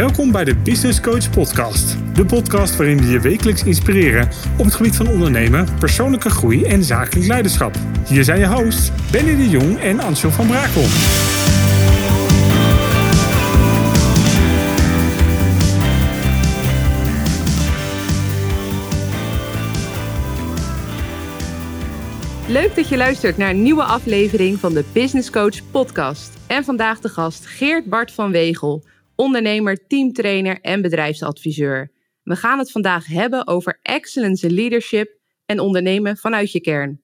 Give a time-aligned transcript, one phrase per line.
[0.00, 1.96] Welkom bij de Business Coach Podcast.
[2.14, 4.28] De podcast waarin we je wekelijks inspireren
[4.58, 7.74] op het gebied van ondernemen, persoonlijke groei en zakelijk leiderschap.
[8.06, 10.82] Hier zijn je hosts Benny de Jong en Ansel van Brakel.
[22.48, 26.38] Leuk dat je luistert naar een nieuwe aflevering van de Business Coach Podcast.
[26.46, 28.82] En vandaag de gast Geert Bart van Wegel,
[29.20, 31.92] ondernemer, teamtrainer en bedrijfsadviseur.
[32.22, 37.02] We gaan het vandaag hebben over excellence leadership en ondernemen vanuit je kern.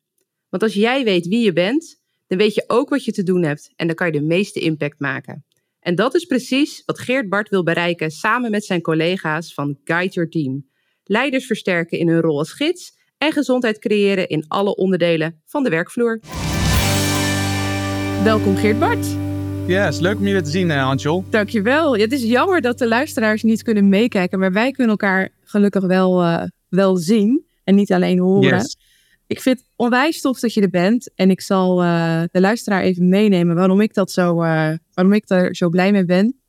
[0.49, 3.43] Want als jij weet wie je bent, dan weet je ook wat je te doen
[3.43, 5.45] hebt en dan kan je de meeste impact maken.
[5.81, 10.13] En dat is precies wat Geert Bart wil bereiken samen met zijn collega's van Guide
[10.13, 10.69] Your Team.
[11.05, 15.71] Leiders versterken in hun rol als gids en gezondheid creëren in alle onderdelen van de
[15.71, 16.21] werkvloer.
[18.23, 19.26] Welkom Geert Bart.
[19.67, 21.25] Ja, is leuk om je weer te zien, uh, Angel.
[21.31, 21.95] Dankjewel.
[21.97, 25.87] Ja, het is jammer dat de luisteraars niet kunnen meekijken, maar wij kunnen elkaar gelukkig
[25.87, 28.57] wel, uh, wel zien en niet alleen horen.
[28.57, 28.77] Yes.
[29.27, 32.83] Ik vind het onwijs tof dat je er bent en ik zal uh, de luisteraar
[32.83, 36.41] even meenemen waarom ik, dat zo, waarom ik er zo blij mee ben.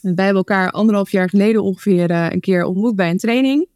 [0.00, 3.68] Wij hebben elkaar anderhalf jaar geleden ongeveer een keer ontmoet bij een training.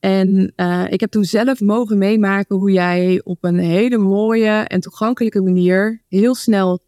[0.00, 4.80] En uh, ik heb toen zelf mogen meemaken hoe jij op een hele mooie en
[4.80, 6.80] toegankelijke manier heel snel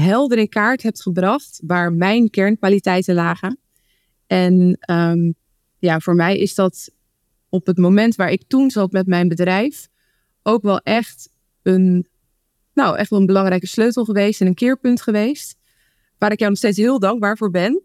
[0.00, 3.58] helder in kaart hebt gebracht waar mijn kernkwaliteiten lagen.
[4.26, 5.34] En um,
[5.78, 6.90] ja, voor mij is dat
[7.48, 9.88] op het moment waar ik toen zat met mijn bedrijf
[10.42, 11.28] ook wel echt
[11.62, 12.06] een,
[12.74, 15.56] nou, echt wel een belangrijke sleutel geweest en een keerpunt geweest.
[16.18, 17.82] Waar ik jou nog steeds heel dankbaar voor ben.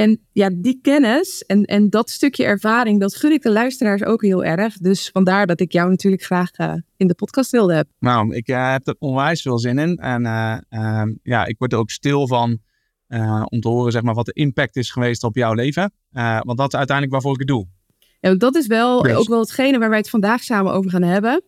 [0.00, 4.22] En ja, die kennis en, en dat stukje ervaring, dat gun ik de luisteraars ook
[4.22, 4.76] heel erg.
[4.76, 7.94] Dus vandaar dat ik jou natuurlijk graag uh, in de podcast wilde hebben.
[7.98, 9.96] Nou, ik uh, heb er onwijs veel zin in.
[9.96, 12.58] En uh, ja, ik word er ook stil van
[13.44, 15.92] om te horen zeg maar, wat de impact is geweest op jouw leven.
[16.40, 17.66] want dat is uiteindelijk waarvoor ik het doe.
[18.20, 19.16] Ja, dat is wel yes.
[19.16, 21.42] ook wel hetgene waar wij het vandaag samen over gaan hebben.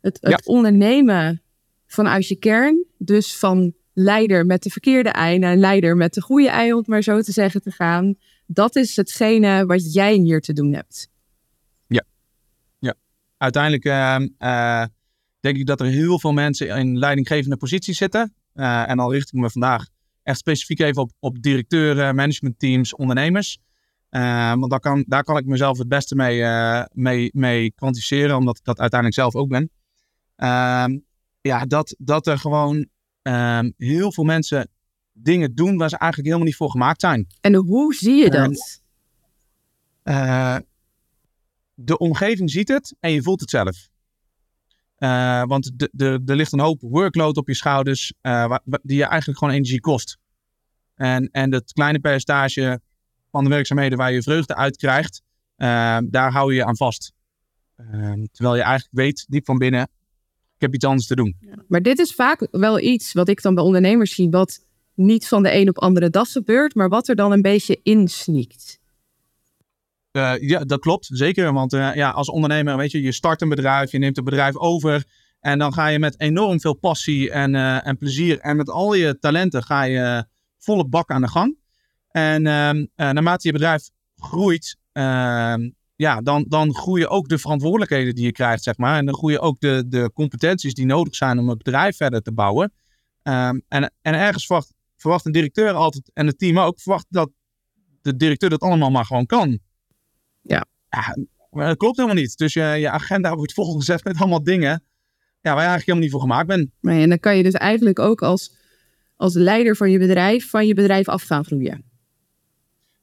[0.00, 0.40] Het, het ja.
[0.44, 1.42] ondernemen
[1.86, 2.84] vanuit je kern.
[2.98, 6.86] Dus van leider met de verkeerde ei naar leider met de goede ei, om het
[6.86, 8.14] maar zo te zeggen, te gaan.
[8.46, 11.08] Dat is hetgene wat jij hier te doen hebt.
[11.86, 12.04] Ja,
[12.78, 12.94] ja.
[13.36, 14.84] uiteindelijk uh, uh,
[15.40, 18.34] denk ik dat er heel veel mensen in leidinggevende posities zitten.
[18.54, 19.86] Uh, en al richt ik me vandaag
[20.22, 23.58] echt specifiek even op, op directeuren, managementteams, ondernemers.
[24.10, 26.44] want daar kan, daar kan ik mezelf het beste mee,
[26.92, 29.70] mee, mee kwantificeren, omdat ik dat uiteindelijk zelf ook ben.
[30.36, 30.98] Ehm,
[31.40, 32.88] ja, dat, dat er gewoon
[33.22, 34.68] um, heel veel mensen
[35.12, 37.26] dingen doen waar ze eigenlijk helemaal niet voor gemaakt zijn.
[37.40, 38.80] En hoe zie je dat?
[40.04, 40.56] Uh,
[41.74, 43.88] de omgeving ziet het en je voelt het zelf.
[44.98, 49.54] Uh, want er ligt een hoop workload op je schouders uh, die je eigenlijk gewoon
[49.54, 50.18] energie kost.
[50.94, 52.80] En, en dat kleine percentage
[53.30, 55.22] van de werkzaamheden waar je vreugde uit krijgt,
[56.10, 57.12] daar hou je je aan vast.
[57.76, 59.88] Ehm, terwijl je eigenlijk weet, diep van binnen,
[60.62, 61.36] heb iets anders te doen.
[61.68, 64.64] Maar dit is vaak wel iets wat ik dan bij ondernemers zie, wat
[64.94, 68.80] niet van de een op andere dag gebeurt, maar wat er dan een beetje insniekt.
[70.12, 71.08] Uh, ja, dat klopt.
[71.12, 71.52] Zeker.
[71.52, 74.56] Want uh, ja, als ondernemer, weet je, je start een bedrijf, je neemt een bedrijf
[74.56, 75.04] over.
[75.40, 78.94] En dan ga je met enorm veel passie en, uh, en plezier en met al
[78.94, 80.24] je talenten ga je
[80.58, 81.56] volle bak aan de gang.
[82.08, 85.70] En ehm, naarmate je bedrijf groeit, ehm,
[86.02, 88.98] ja, dan, dan groeien ook de verantwoordelijkheden die je krijgt, zeg maar.
[88.98, 92.32] En dan groeien ook de, de competenties die nodig zijn om het bedrijf verder te
[92.32, 92.72] bouwen.
[93.22, 97.30] Um, en, en ergens verwacht, verwacht een directeur altijd, en het team ook, verwacht dat
[98.02, 99.58] de directeur dat allemaal maar gewoon kan.
[100.40, 100.64] Ja.
[100.88, 101.16] ja
[101.50, 102.36] maar dat klopt helemaal niet.
[102.36, 104.84] Dus je, je agenda wordt volgezet met allemaal dingen
[105.40, 106.70] ja, waar je eigenlijk helemaal niet voor gemaakt bent.
[106.80, 108.56] Nee, en dan kan je dus eigenlijk ook als,
[109.16, 111.84] als leider van je bedrijf, van je bedrijf af gaan groeien.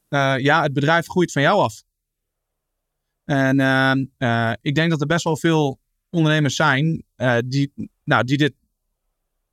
[0.08, 1.82] Uh, ja, het bedrijf groeit van jou af.
[3.30, 5.80] En uh, uh, ik denk dat er best wel veel
[6.10, 7.72] ondernemers zijn uh, die,
[8.04, 8.54] nou, die dit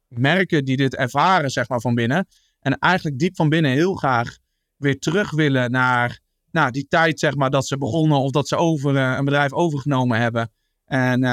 [0.08, 2.28] merken, die dit ervaren, zeg maar, van binnen.
[2.60, 4.38] En eigenlijk diep van binnen heel graag
[4.78, 6.20] weer terug willen naar
[6.52, 10.20] nou, die tijd, zeg maar, dat ze begonnen of dat ze over, een bedrijf overgenomen
[10.20, 10.52] hebben.
[10.86, 11.24] En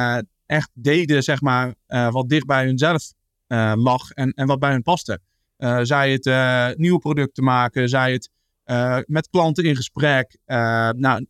[0.47, 3.13] echt deden, zeg maar, wat dicht bij hunzelf
[3.75, 5.21] lag en, en wat bij hun paste.
[5.83, 8.31] zij het nieuwe producten maken, zij het
[9.07, 10.37] met klanten in gesprek.
[10.47, 11.27] nou,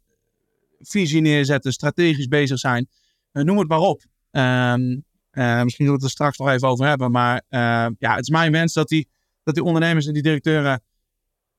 [0.89, 2.89] visie neerzetten, strategisch bezig zijn.
[3.33, 4.03] Uh, noem het maar op.
[4.31, 7.11] Um, uh, misschien zullen we het er straks nog even over hebben.
[7.11, 9.09] Maar uh, ja, het is mijn wens dat die,
[9.43, 10.83] dat die ondernemers en die directeuren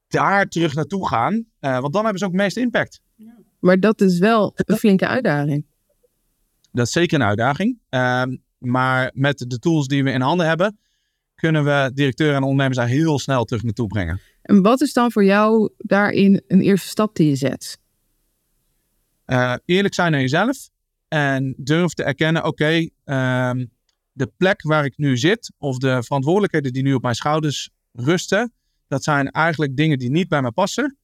[0.07, 1.45] daar terug naartoe gaan.
[1.59, 3.01] want dan hebben ze ook het meeste impact.
[3.59, 5.65] Maar dat is wel een flinke uitdaging.
[6.71, 7.79] Dat is zeker een uitdaging.
[7.89, 10.77] Ehm, maar met de tools die we in handen hebben,
[11.35, 14.19] kunnen we directeuren en ondernemers daar heel snel terug naartoe brengen.
[14.41, 17.77] En wat is dan voor jou daarin een eerste stap die je zet?
[19.27, 20.69] Uh, eerlijk zijn naar jezelf
[21.07, 23.65] en durf te erkennen, oké, ehm,
[24.11, 28.53] de plek waar ik nu zit of de verantwoordelijkheden die nu op mijn schouders rusten,
[28.87, 30.97] dat zijn eigenlijk dingen die niet bij me passen.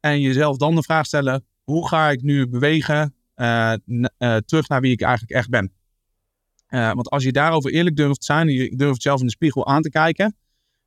[0.00, 4.80] En jezelf dan de vraag stellen, hoe ga ik nu bewegen uh, uh, terug naar
[4.80, 5.72] wie ik eigenlijk echt ben?
[6.68, 9.66] want als je daarover eerlijk durft te zijn, en je durft zelf in de spiegel
[9.66, 10.36] aan te kijken,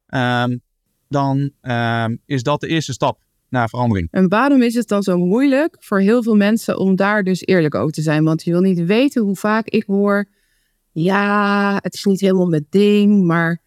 [0.08, 0.62] um,
[1.10, 3.20] dan um, is dat de eerste stap
[3.50, 4.08] naar verandering.
[4.12, 7.76] En waarom is het dan zo moeilijk voor heel veel mensen om daar dus eerlijk
[7.76, 8.24] over te zijn?
[8.24, 10.26] Want je wil niet weten hoe vaak ik hoor,
[10.92, 13.62] ja, het is niet helemaal mijn ding, maar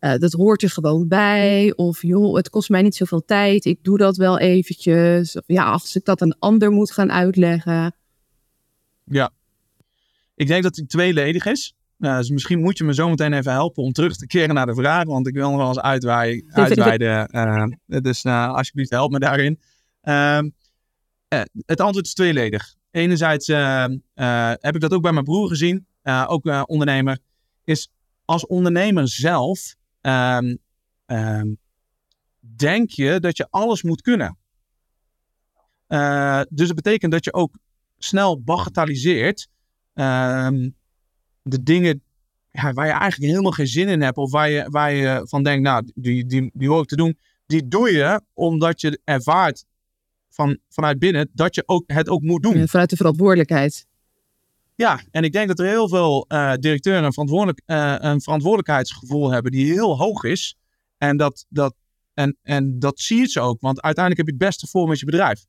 [0.00, 1.72] uh, dat hoort er gewoon bij.
[1.76, 5.36] Of joh, het kost mij niet zoveel tijd, ik doe dat wel eventjes.
[5.36, 7.94] Of ja, als ik dat een ander moet gaan uitleggen.
[9.04, 9.30] Ja,
[10.34, 11.75] ik denk dat het tweeledig is.
[11.96, 14.66] Nou, dus misschien moet je me zo meteen even helpen om terug te keren naar
[14.66, 16.52] de vraag, want ik wil nog wel eens uitweiden.
[16.52, 17.30] uitweiden
[17.86, 19.60] uh, dus uh, alsjeblieft help me daarin.
[20.02, 20.40] Uh,
[21.66, 22.74] het antwoord is tweeledig.
[22.90, 23.46] Enerzijds
[24.60, 25.86] heb ik dat ook bij mijn broer gezien,
[26.26, 27.18] ook ondernemer,
[27.64, 27.90] is
[28.24, 30.56] als ondernemer zelf ehm,
[31.06, 31.54] ehm,
[32.40, 34.38] denk je dat je alles moet kunnen.
[36.48, 37.58] dus dat betekent dat je ook
[37.98, 39.48] snel bagatelliseert
[41.48, 42.02] de dingen
[42.50, 44.16] ja, waar je eigenlijk helemaal geen zin in hebt.
[44.16, 47.18] Of waar je, waar je van denkt, nou, die, die, die hoor ik te doen.
[47.46, 49.64] Die doe je omdat je ervaart
[50.28, 52.68] van, vanuit binnen dat je ook, het ook moet doen.
[52.68, 53.86] vanuit de verantwoordelijkheid.
[54.74, 59.30] Ja, en ik denk dat er heel veel uh, directeuren een, verantwoordelijk, uh, een verantwoordelijkheidsgevoel
[59.30, 60.56] hebben die heel hoog is.
[60.98, 61.74] En dat, dat,
[62.14, 64.98] en, en dat zie je ze ook, want uiteindelijk heb je het beste voor met
[64.98, 65.46] je bedrijf.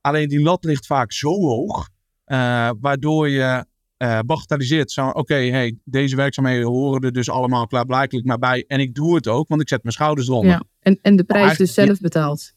[0.00, 1.88] Alleen die lat ligt vaak zo hoog,
[2.26, 3.66] uh, waardoor je
[3.98, 4.90] uh, bagatelliseert.
[4.90, 8.64] Zo, oké, hey, deze werkzaamheden horen er dus allemaal klaarblijkelijk maar bij.
[8.66, 10.50] En ik doe het ook, want ik zet mijn schouders eronder.
[10.50, 12.52] Ja, en, en de prijs dus zelf betaald.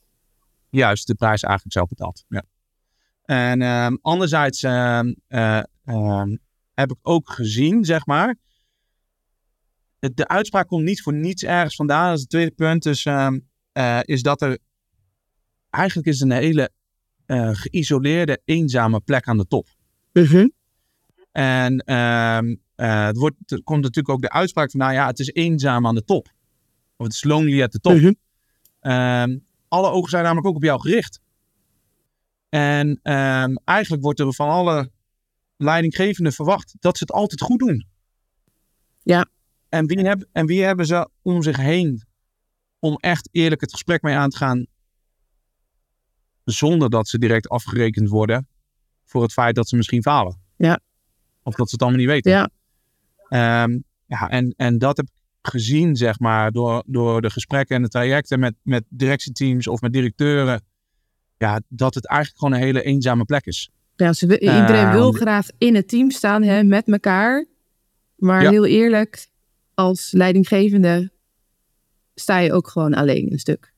[0.69, 2.25] Juist, de prijs eigenlijk zelf betaald.
[2.27, 2.43] Ja.
[3.23, 4.99] En uh, anderzijds uh,
[6.73, 8.35] heb ik ook gezien, zeg maar.
[9.99, 12.05] De uitspraak komt niet voor niets ergens vandaan.
[12.05, 12.83] Dat is het tweede punt.
[12.83, 13.39] Dus ehm,
[13.71, 14.57] eh, is dat er.
[15.69, 16.71] Eigenlijk is een hele
[17.51, 19.67] geïsoleerde, eenzame plek aan de top.
[20.13, 20.57] Mm
[21.31, 25.19] en um, uh, het wordt, er komt natuurlijk ook de uitspraak van, nou ja, het
[25.19, 26.27] is eenzaam aan de top.
[26.97, 27.93] Of het is lonely at the top.
[27.93, 28.15] Mm
[28.81, 31.19] um, alle ogen zijn namelijk ook op jou gericht.
[32.49, 34.91] En um, eigenlijk wordt er van alle
[35.57, 37.87] leidinggevenden verwacht dat ze het altijd goed doen.
[39.03, 39.25] Ja.
[39.69, 42.03] En wie, heb, en wie hebben ze om zich heen
[42.79, 44.65] om echt eerlijk het gesprek mee aan te gaan,
[46.43, 48.47] zonder dat ze direct afgerekend worden
[49.05, 50.41] voor het feit dat ze misschien falen?
[50.55, 50.79] Ja.
[51.49, 52.31] Of dat ze het allemaal niet weten.
[52.31, 53.63] Ja.
[53.63, 55.11] Um, ja, en, en dat heb ik
[55.41, 59.93] gezien, zeg maar, door, door de gesprekken en de trajecten met, met directieteams of met
[59.93, 60.61] directeuren.
[61.37, 63.69] Ja, dat het eigenlijk gewoon een hele eenzame plek is.
[63.95, 67.45] Ja, ze, iedereen uh, wil graag in het team staan, hè, met elkaar.
[68.15, 68.49] Maar ja.
[68.49, 69.27] heel eerlijk,
[69.73, 71.11] als leidinggevende
[72.15, 73.73] sta je ook gewoon alleen een stuk.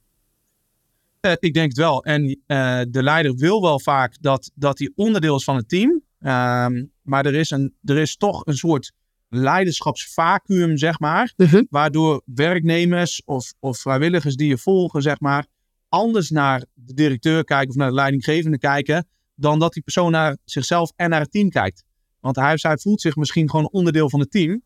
[1.21, 2.03] Uh, ik denk het wel.
[2.03, 6.01] En uh, de leider wil wel vaak dat, dat hij onderdeel is van het team.
[6.23, 8.91] Um, maar er is, een, er is toch een soort
[9.29, 11.33] leiderschapsvacuum, zeg maar.
[11.37, 11.63] Uh -huh.
[11.69, 15.45] Waardoor werknemers of, of vrijwilligers die je volgen, zeg maar,
[15.89, 19.07] anders naar de directeur kijken of naar de leidinggevende kijken.
[19.35, 21.83] dan dat die persoon naar zichzelf en naar het team kijkt.
[22.19, 24.61] Want hij of zij voelt zich misschien gewoon onderdeel van het team.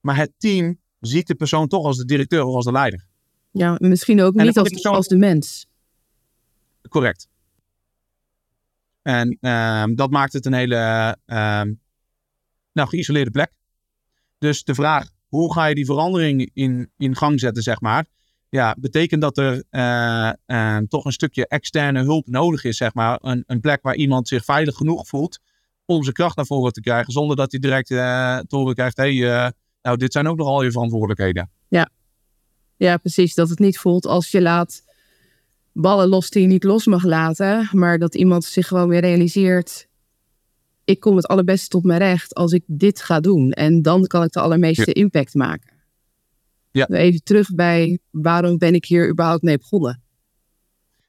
[0.00, 3.06] Maar het team ziet de persoon toch als de directeur of als de leider.
[3.50, 4.94] Ja, misschien ook niet als, persoon...
[4.94, 5.66] als de mens.
[6.88, 7.28] Correct.
[9.02, 11.80] En um, dat maakt het een hele um,
[12.72, 13.52] nou, geïsoleerde plek.
[14.38, 18.04] Dus de vraag, hoe ga je die verandering in, in gang zetten, zeg maar.
[18.48, 23.18] Ja, betekent dat er uh, uh, toch een stukje externe hulp nodig is, zeg maar.
[23.22, 25.38] Een, een plek waar iemand zich veilig genoeg voelt
[25.84, 27.12] om zijn kracht naar voren te krijgen.
[27.12, 30.62] Zonder dat hij direct uh, te horen krijgt, hé, hey, nou, dit zijn ook nogal
[30.62, 31.50] je verantwoordelijkheden.
[31.68, 31.90] Ja.
[32.76, 33.34] ja, precies.
[33.34, 34.82] Dat het niet voelt als je laat
[35.72, 37.68] ballen los die je niet los mag laten.
[37.72, 39.88] Maar dat iemand zich gewoon weer realiseert.
[40.84, 43.50] Ik kom het allerbeste tot mijn recht als ik dit ga doen.
[43.50, 44.92] En dan kan ik de allermeeste ja.
[44.92, 45.72] impact maken.
[46.70, 46.86] Ja.
[46.88, 50.02] Even terug bij waarom ben ik hier überhaupt mee begonnen?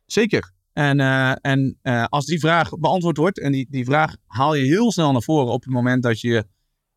[0.06, 0.52] Zeker.
[0.74, 4.66] En, uh, en uh, als die vraag beantwoord wordt, en die, die vraag haal je
[4.66, 6.46] heel snel naar voren op het moment dat je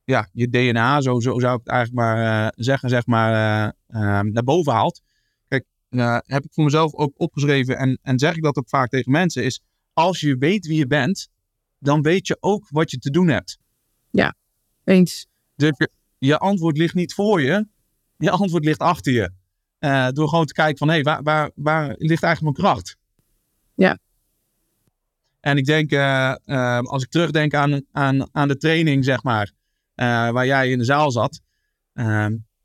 [0.05, 3.75] ja, je DNA, zo, zo zou ik het eigenlijk maar uh, zeggen, zeg maar,
[4.23, 5.03] naar boven haalt
[5.91, 9.13] uh, heb ik voor mezelf ook opgeschreven en, en zeg ik dat ook vaak tegen
[9.13, 9.61] mensen, is
[9.93, 11.29] als je weet wie je bent,
[11.79, 13.59] dan weet je ook wat je te doen hebt.
[14.11, 14.35] Ja,
[14.85, 15.27] eens.
[15.55, 17.67] Dus je, je antwoord ligt niet voor je,
[18.19, 19.31] Je antwoord ligt achter je.
[19.81, 22.97] Uh, door gewoon te kijken van, hé, hey, waar, waar, waar ligt eigenlijk mijn kracht?
[23.75, 23.99] Ja.
[25.41, 29.53] En ik denk, uh, uh, als ik terugdenk aan, aan, aan de training, zeg maar,
[30.33, 31.41] waar jij in de zaal zat,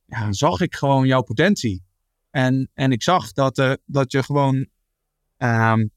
[0.05, 1.83] ja, zag ik gewoon jouw potentie.
[2.31, 4.67] En, en ik zag dat, dat je gewoon
[5.37, 5.91] um,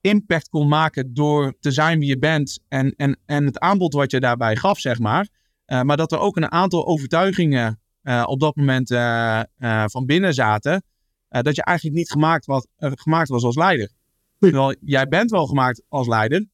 [0.00, 4.10] impact kon maken door te zijn wie je bent en, en, en het aanbod wat
[4.10, 5.28] je daarbij gaf, zeg maar.
[5.66, 9.42] Uh, maar dat er ook een aantal overtuigingen uh, op dat moment uh,
[9.86, 10.84] van binnen zaten,
[11.28, 13.90] dat je eigenlijk niet gemaakt was, gemaakt was als leider.
[14.38, 16.46] Terwijl jij bent wel gemaakt als leider,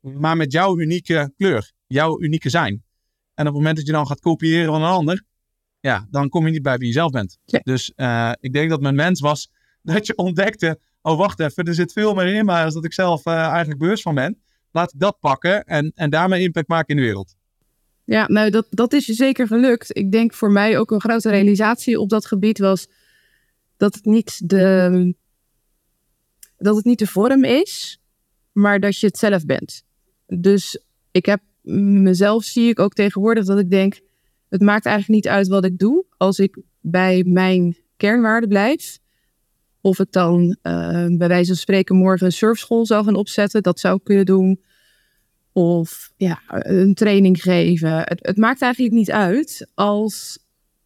[0.00, 2.84] maar met jouw unieke kleur, jouw unieke zijn.
[3.34, 5.24] En op het moment dat je dan gaat kopiëren van een ander,
[5.90, 7.38] ja, dan kom je niet bij wie je zelf bent.
[7.44, 7.60] Ja.
[7.62, 7.92] Dus
[8.40, 9.50] ik denk dat mijn mens was
[9.82, 12.92] dat je ontdekte oh wacht even, er zit veel meer in mij als dat ik
[12.92, 14.38] zelf uh, eigenlijk bewust van ben.
[14.70, 17.34] Laat ik dat pakken en, en daarmee impact maken in de wereld.
[18.04, 19.96] Ja, nou dat, dat is je zeker gelukt.
[19.96, 22.88] Ik denk voor mij ook een grote realisatie op dat gebied was
[23.76, 25.14] dat het niet de,
[26.56, 28.00] dat het niet de vorm is,
[28.52, 29.84] maar dat je het zelf bent.
[30.26, 31.40] Dus ik heb
[32.02, 34.00] mezelf zie ik ook tegenwoordig dat ik denk,
[34.54, 38.98] het maakt eigenlijk niet uit wat ik doe als ik bij mijn kernwaarden blijf
[39.80, 43.80] of ik dan uh, bij wijze van spreken morgen een surfschool zou gaan opzetten, dat
[43.80, 44.62] zou ik kunnen doen.
[45.52, 47.96] Of ja, een training geven.
[47.96, 50.38] Het, het, maakt eigenlijk niet uit als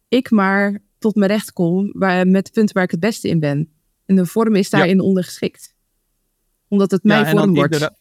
[0.07, 3.39] ik maar tot mijn recht kom waar, met de punten waar ik het beste in
[3.39, 3.71] ben.
[4.05, 5.03] En de vorm is daarin ja.
[5.03, 5.75] ondergeschikt.
[6.67, 7.91] Omdat het mijn ja, vorm wordt.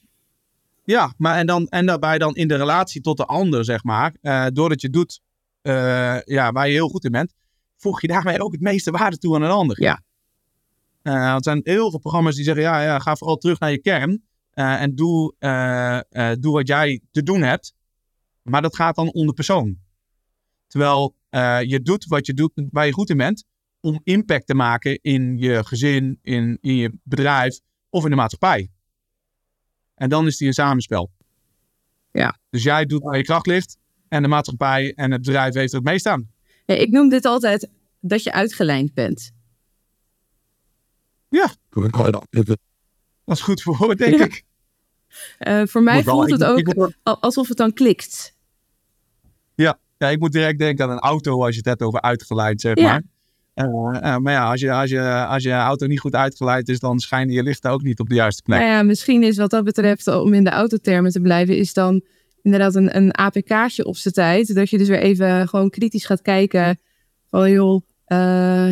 [0.84, 4.14] Ja, maar en, dan, en daarbij dan in de relatie tot de ander, zeg maar.
[4.22, 5.20] Uh, doordat je doet
[5.68, 7.34] uh, ja, waar je heel goed in bent,
[7.76, 9.82] voeg je daarmee ook het meeste waarde toe aan een ander.
[9.82, 10.02] Ja.
[11.02, 13.80] Uh, er zijn heel veel programma's die zeggen, ja, ja ga vooral terug naar je
[13.80, 14.22] kern
[14.54, 15.34] uh, en doe,
[16.40, 17.74] doe wat jij te doen hebt.
[18.42, 19.78] Maar dat gaat dan om de persoon.
[20.66, 21.16] Terwijl
[21.66, 23.44] je doet wat je doet waar je goed in bent,
[23.80, 27.60] om impact te maken in je gezin, in, in je bedrijf
[27.90, 28.70] of in de maatschappij.
[29.94, 31.10] En dan is die een samenspel.
[32.12, 32.38] Ja.
[32.50, 35.78] Dus jij doet waar je kracht ligt en de maatschappij en het bedrijf heeft er
[35.78, 36.30] het meest aan.
[36.66, 39.30] Ja, ik noem dit altijd dat je uitgelijnd bent.
[41.28, 41.50] Ja.
[43.24, 44.44] Dat is goed voor denk ik.
[45.38, 48.36] Uh, voor mij voelt het ook alsof het dan klikt.
[49.54, 49.78] Ja.
[49.98, 52.76] ja, ik moet direct denken aan een auto als je het hebt over uitgeleid, zeg
[52.76, 53.02] maar.
[53.54, 56.78] Uh, uh, maar ja, als je, als, je, als je auto niet goed uitgeleid is,
[56.78, 58.58] dan schijnen je lichten ook niet op de juiste plek.
[58.58, 62.02] Nou ja, misschien is wat dat betreft, om in de autotermen te blijven, is dan
[62.52, 64.54] inderdaad een, een APK'tje op zijn tijd.
[64.54, 66.80] Dat je dus weer even gewoon kritisch gaat kijken
[67.30, 68.18] van joh, uh,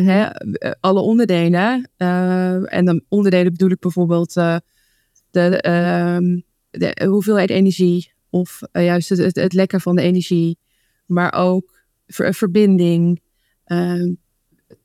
[0.07, 0.29] hè,
[0.79, 1.89] alle onderdelen.
[1.97, 4.57] Uh, en dan onderdelen bedoel ik bijvoorbeeld uh,
[5.31, 10.57] de, ehm, de, hoeveelheid energie of juist het, het, het, lekken van de energie,
[11.05, 13.21] maar ook ver, verbinding,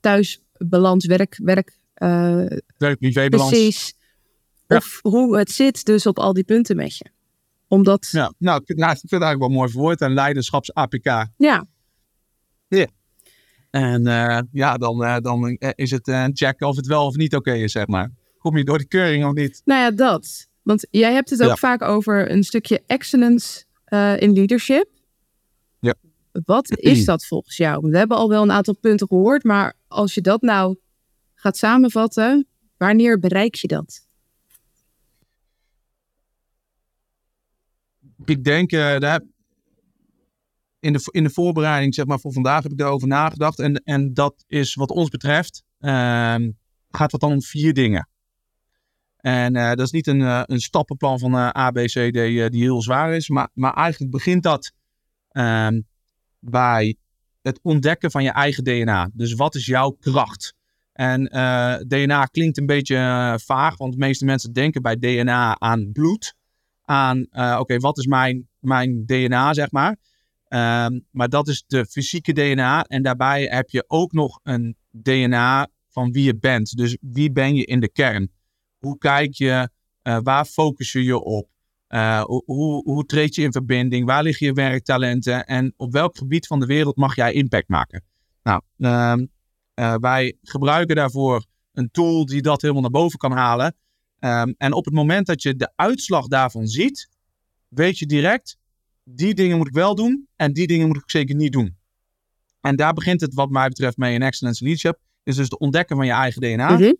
[0.00, 1.78] thuisbalans, werk, werk,
[2.78, 3.50] werk-privébalans.
[3.50, 3.94] Precies.
[4.66, 4.76] Ja.
[4.76, 7.04] Of hoe het zit dus op al die punten met je.
[7.72, 8.08] Omdat...
[8.10, 10.00] Ja, nou, ik vind, nou, ik vind het eigenlijk wel mooi verwoord.
[10.00, 11.26] Een leiderschaps-APK.
[11.36, 11.66] Ja.
[12.68, 12.86] Ja.
[13.70, 17.34] En uh, ja, dan, uh, dan is het uh, checken of het wel of niet
[17.34, 18.10] oké okay is, zeg maar.
[18.38, 19.62] Kom je door de keuring of niet?
[19.64, 20.48] Nou ja, dat.
[20.62, 21.56] Want jij hebt het ook ja.
[21.56, 23.64] vaak over een stukje excellence
[24.18, 24.88] in leadership.
[25.80, 25.94] Ja.
[26.32, 27.90] Wat is dat volgens jou?
[27.90, 30.76] We hebben al wel een aantal punten gehoord, maar als je dat nou
[31.34, 34.06] gaat samenvatten, wanneer bereik je dat?
[38.24, 39.20] Ik denk, daar,
[40.82, 43.58] in de, in de voorbereiding zeg maar, voor vandaag heb ik daarover nagedacht.
[43.58, 46.36] En, en dat is wat ons betreft, uh,
[46.90, 48.08] gaat wat dan om vier dingen.
[49.16, 52.12] En uh, dat is niet een, uh, een stappenplan van uh, A, B, C, D
[52.12, 53.28] die heel zwaar is.
[53.28, 54.72] Maar, maar eigenlijk begint dat
[55.28, 55.80] ehm,
[56.38, 56.96] bij
[57.42, 59.10] het ontdekken van je eigen DNA.
[59.12, 60.54] Dus wat is jouw kracht?
[60.92, 61.24] En
[61.88, 66.34] DNA klinkt een beetje vaag, want de meeste mensen denken bij DNA aan bloed.
[66.84, 67.26] Aan,
[67.58, 69.96] oké, wat is mijn, mijn DNA, zeg maar.
[70.52, 72.84] Um, maar dat is de fysieke DNA.
[72.84, 76.76] En daarbij heb je ook nog een DNA van wie je bent.
[76.76, 78.30] Dus wie ben je in de kern?
[78.78, 79.68] Hoe kijk je?
[80.02, 81.48] Uh, waar focus je je op?
[81.88, 84.06] Uh, hoe, hoe treed je in verbinding?
[84.06, 85.46] Waar liggen je werktalenten?
[85.46, 88.04] En op welk gebied van de wereld mag jij impact maken?
[88.42, 93.74] Nou, uh, wij gebruiken daarvoor een tool die dat helemaal naar boven kan halen.
[94.24, 97.08] Um, en op het moment dat je de uitslag daarvan ziet,
[97.68, 98.58] weet je direct
[99.04, 101.76] die dingen moet ik wel doen en die dingen moet ik zeker niet doen.
[102.60, 104.98] En daar begint het wat mij betreft mee in Excellence Leadership.
[105.22, 106.70] Is dus het ontdekken van je eigen DNA.
[106.70, 106.96] Mm -hmm.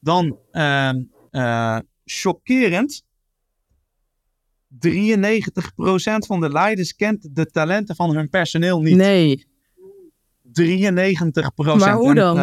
[0.00, 0.90] Dan uh,
[1.30, 3.04] uh, chockerend.
[4.86, 4.88] 93%
[6.26, 8.96] van de leiders kent de talenten van hun personeel niet.
[8.96, 9.46] Nee.
[10.42, 11.80] 93 procent.
[11.80, 12.36] Maar hoe dan?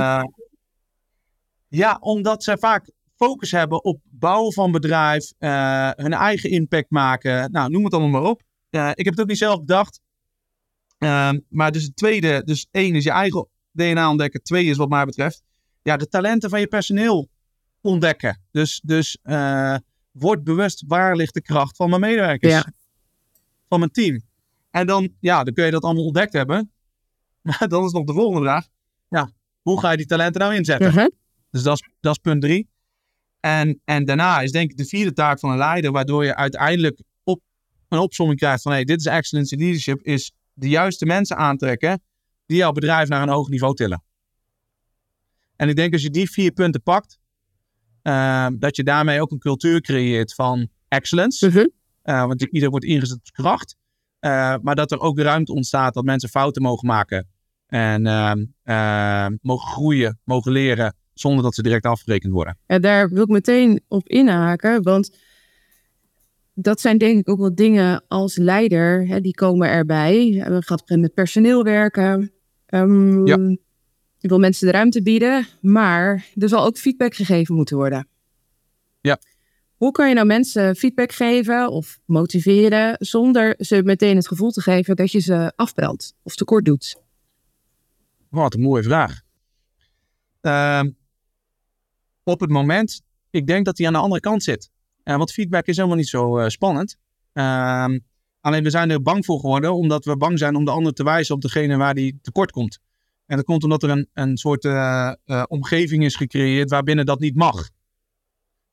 [1.68, 7.52] ja, omdat ze vaak focus hebben op bouwen van bedrijf, eh, hun eigen impact maken.
[7.52, 8.42] Nou, noem het allemaal maar op.
[8.70, 10.02] Uh, ik heb het ook niet zelf bedacht.
[11.00, 14.44] Uh, maar dus het tweede, dus één is je eigen DNA ontdekken.
[14.44, 15.44] Twee is wat mij betreft,
[15.82, 17.30] ja, de talenten van je personeel
[17.82, 18.42] ontdekken.
[18.52, 19.76] Dus, dus uh,
[20.12, 22.54] word bewust waar ligt de kracht van mijn medewerkers.
[22.54, 22.74] Ja.
[23.68, 24.22] Van mijn team.
[24.72, 26.72] En dan, ja, dan kun je dat allemaal ontdekt hebben.
[27.42, 28.68] Maar dan is nog de volgende vraag.
[29.10, 30.88] Ja, hoe ga je die talenten nou inzetten?
[30.88, 31.08] Uh -huh.
[31.52, 32.71] Dus dat is, dat is punt drie.
[33.42, 37.02] En, en daarna is denk ik de vierde taak van een leider, waardoor je uiteindelijk
[37.24, 37.42] op,
[37.90, 42.02] een opzomming krijgt van hey, dit is excellence in leadership, is de juiste mensen aantrekken
[42.46, 44.04] die jouw bedrijf naar een hoog niveau tillen.
[45.56, 47.20] En ik denk als je die vier punten pakt,
[48.04, 51.48] uh, dat je daarmee ook een cultuur creëert van excellence.
[51.48, 51.68] Uh -huh.
[52.04, 53.76] uh, want ieder wordt ingezet op kracht.
[54.20, 57.28] Uh, maar dat er ook ruimte ontstaat dat mensen fouten mogen maken.
[57.68, 58.02] En
[59.42, 62.58] mogen groeien, mogen leren zonder dat ze direct afgerekend worden.
[62.68, 65.18] Ja, daar wil ik meteen op inhaken, want
[66.54, 70.44] dat zijn denk ik ook wel dingen als leider, hè, die komen erbij.
[70.48, 72.32] We gaan met personeel werken.
[72.68, 73.38] Um, ja.
[74.18, 78.08] Je wil mensen de ruimte bieden, maar er zal ook feedback gegeven moeten worden.
[79.02, 79.20] Ja.
[79.76, 84.62] Hoe kan je nou mensen feedback geven of motiveren zonder ze meteen het gevoel te
[84.62, 87.02] geven dat je ze afbrandt of tekort doet?
[88.30, 89.22] Wat een mooie vraag.
[90.42, 90.84] Uh,
[92.24, 94.70] op het moment, ik denk dat hij aan de andere kant zit.
[95.04, 96.98] Uh, want feedback is helemaal niet zo uh, spannend.
[97.34, 97.86] Uh,
[98.40, 101.04] alleen we zijn er bang voor geworden, omdat we bang zijn om de ander te
[101.04, 102.80] wijzen op degene waar die tekort komt.
[103.26, 105.14] En dat komt omdat er een, een soort uh,
[105.48, 107.70] omgeving is gecreëerd waarbinnen dat niet mag.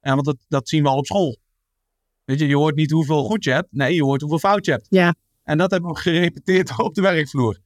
[0.00, 1.38] En want dat, dat zien we al op school.
[2.24, 3.68] Weet je, je hoort niet hoeveel goed je hebt.
[3.70, 4.86] Nee, je hoort hoeveel fout je hebt.
[4.90, 5.14] Ja.
[5.42, 7.58] En dat hebben we gerepeteerd op de werkvloer.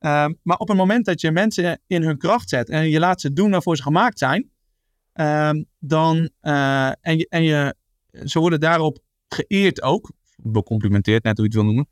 [0.00, 3.20] Uh, maar op het moment dat je mensen in hun kracht zet en je laat
[3.20, 4.50] ze doen waarvoor ze gemaakt zijn,
[5.16, 7.74] uh, dan, uh, en, en je,
[8.24, 11.88] ze worden daarop geëerd ook, becomplimenteerd, net hoe je het wil noemen,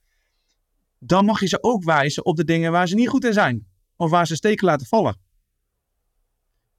[0.98, 3.66] dan mag je ze ook wijzen op de dingen waar ze niet goed in zijn.
[3.96, 5.16] Of waar ze steken laten vallen.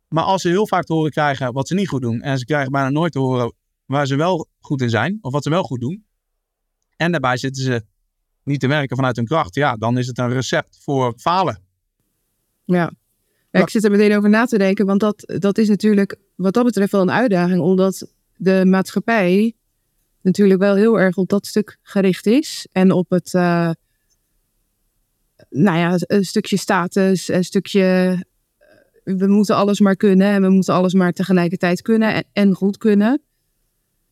[0.08, 2.46] Maar als ze heel vaak te horen krijgen wat ze niet goed doen, en ze
[2.46, 3.54] krijgen bijna nooit te horen
[3.86, 6.06] waar ze wel goed in zijn, of wat ze wel goed doen,
[6.96, 7.86] en daarbij zitten ze
[8.44, 11.64] niet te werken vanuit hun kracht, ja, dan is het een recept voor falen.
[12.66, 12.92] Ja.
[13.58, 16.54] Ja ik zit er meteen over na te denken, want dat, dat is natuurlijk wat
[16.54, 19.56] dat betreft wel een uitdaging, omdat de maatschappij
[20.22, 23.70] natuurlijk wel heel erg op dat stuk gericht is en op het, uh,
[25.50, 28.18] nou ja, een stukje status, een stukje,
[29.04, 32.78] we moeten alles maar kunnen en we moeten alles maar tegelijkertijd kunnen en, en goed
[32.78, 33.22] kunnen.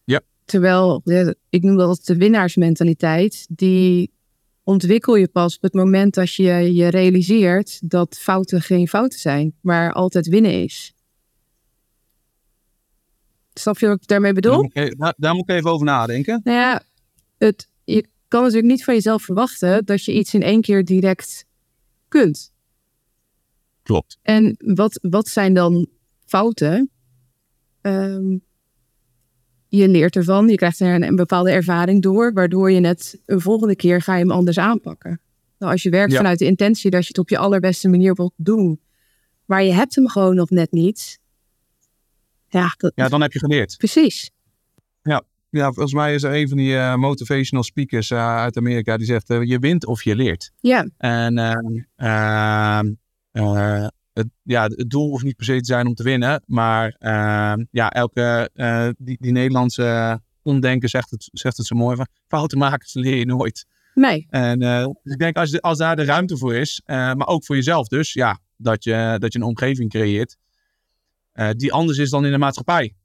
[0.04, 0.22] Ja.
[0.46, 1.02] Terwijl,
[1.50, 4.12] ik noem dat de winnaarsmentaliteit, die
[4.64, 9.54] ontwikkel je pas op het moment dat je je realiseert dat fouten geen fouten zijn,
[9.62, 10.94] maar altijd winnen is.
[13.54, 14.52] Snap je wat ik daarmee bedoel?
[14.52, 16.42] Daar moet ik, daar moet ik even over nadenken.
[16.44, 16.84] Nou ja,
[17.38, 21.46] het, je kan natuurlijk niet van jezelf verwachten dat je iets in één keer direct
[22.08, 22.52] kunt.
[23.84, 24.18] Klopt.
[24.22, 25.88] En wat, wat zijn dan
[26.26, 26.90] fouten?
[27.82, 28.44] Um,
[29.78, 33.42] je leert ervan, je krijgt er een, een, bepaalde ervaring door, waardoor je het een
[33.42, 35.22] volgende keer ga je hem anders aanpakken.
[35.58, 36.18] Nou, als je werkt ja.
[36.18, 38.82] vanuit de intentie dat je het op je allerbeste manier wilt doen,
[39.46, 41.20] maar je hebt hem gewoon nog net niet.
[42.48, 42.92] Ja, dat...
[42.96, 43.78] ja dan heb je geleerd.
[43.78, 44.32] Precies.
[45.04, 45.24] Ja.
[45.50, 49.06] ja, volgens mij is er een van die uh, motivational speakers uh, uit Amerika die
[49.06, 50.52] zegt: uh, je wint of je leert.
[50.60, 50.88] Ja.
[50.98, 51.34] En
[54.14, 56.44] het, ja, het doel hoeft niet per se te zijn om te winnen.
[56.46, 61.96] Maar uh, ja, elke uh, die, die Nederlandse omdenken zegt het, zegt het zo mooi
[61.96, 63.66] van fouten maken leer je nooit.
[63.94, 64.28] Nee.
[64.30, 67.56] En uh, dus ik denk als, als daar de ruimte voor is, maar ook voor
[67.56, 70.38] jezelf dus, ja, dat je, dat je een omgeving creëert
[71.56, 72.96] die anders is dan in de maatschappij.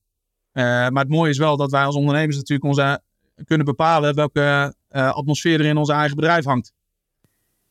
[0.53, 3.03] maar het mooie is wel dat wij als ondernemers natuurlijk onze,
[3.45, 6.73] kunnen bepalen welke atmosfeer er in ons eigen bedrijf hangt.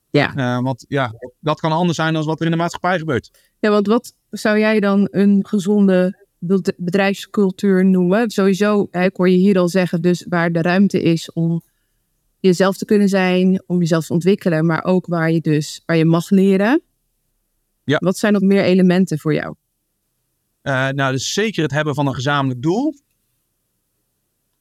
[0.09, 0.35] Ja.
[0.35, 3.39] Uh, want ja, dat kan anders zijn dan wat er in de maatschappij gebeurt.
[3.59, 6.25] Ja, want wat zou jij dan een gezonde
[6.77, 8.29] bedrijfscultuur noemen?
[8.29, 11.61] Sowieso, ik hoor je hier al zeggen, dus waar de ruimte is om
[12.39, 16.05] jezelf te kunnen zijn, om jezelf te ontwikkelen, maar ook waar je dus waar je
[16.05, 16.81] mag leren.
[17.83, 17.97] Ja.
[17.99, 19.55] Wat zijn nog meer elementen voor jou?
[20.63, 22.93] Uh, nou, dus zeker het hebben van een gezamenlijk doel.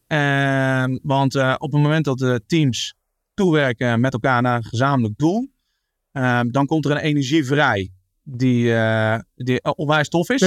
[0.08, 2.94] Uh, want uh, op het moment dat de teams
[3.36, 5.48] toewerken met elkaar naar een gezamenlijk doel,
[6.12, 7.90] uh, dan komt er een energie vrij
[8.22, 10.40] die, uh, die onwijs tof is.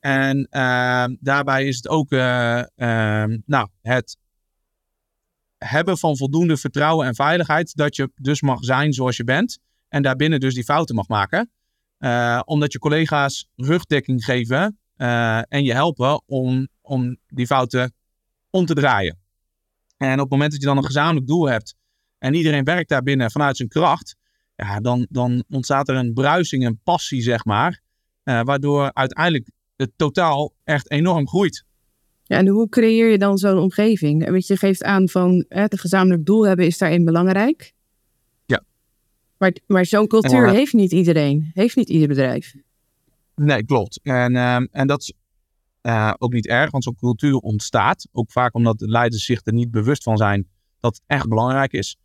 [0.00, 4.16] En uh, daarbij is het ook nou, het
[5.64, 10.02] hebben van voldoende vertrouwen en veiligheid dat je dus mag zijn zoals je bent en
[10.02, 11.50] daarbinnen dus die fouten mag maken.
[11.98, 17.92] Eh, omdat je collega's rugdekking geven eh, en je helpen om, om die fouten
[18.50, 19.18] om te draaien.
[19.96, 21.74] En op het moment dat je dan een gezamenlijk doel hebt
[22.20, 24.16] en iedereen werkt daar binnen vanuit zijn kracht,
[24.56, 27.80] ja, dan, dan ontstaat er een bruising, een passie, zeg maar,
[28.24, 31.64] uh, waardoor uiteindelijk het totaal echt enorm groeit.
[32.22, 34.30] Ja, en hoe creëer je dan zo'n omgeving?
[34.30, 37.72] Weet je, geeft aan van het gezamenlijk doel hebben is daarin belangrijk.
[38.46, 38.64] Ja.
[39.38, 42.54] Maar, maar zo'n cultuur heeft niet iedereen, heeft niet ieder bedrijf.
[43.34, 44.00] Nee, klopt.
[44.02, 45.12] En, uh, en dat is
[45.82, 48.08] uh, ook niet erg, want zo'n cultuur ontstaat.
[48.12, 50.48] Ook vaak omdat de leiders zich er niet bewust van zijn
[50.80, 51.96] dat het echt belangrijk is.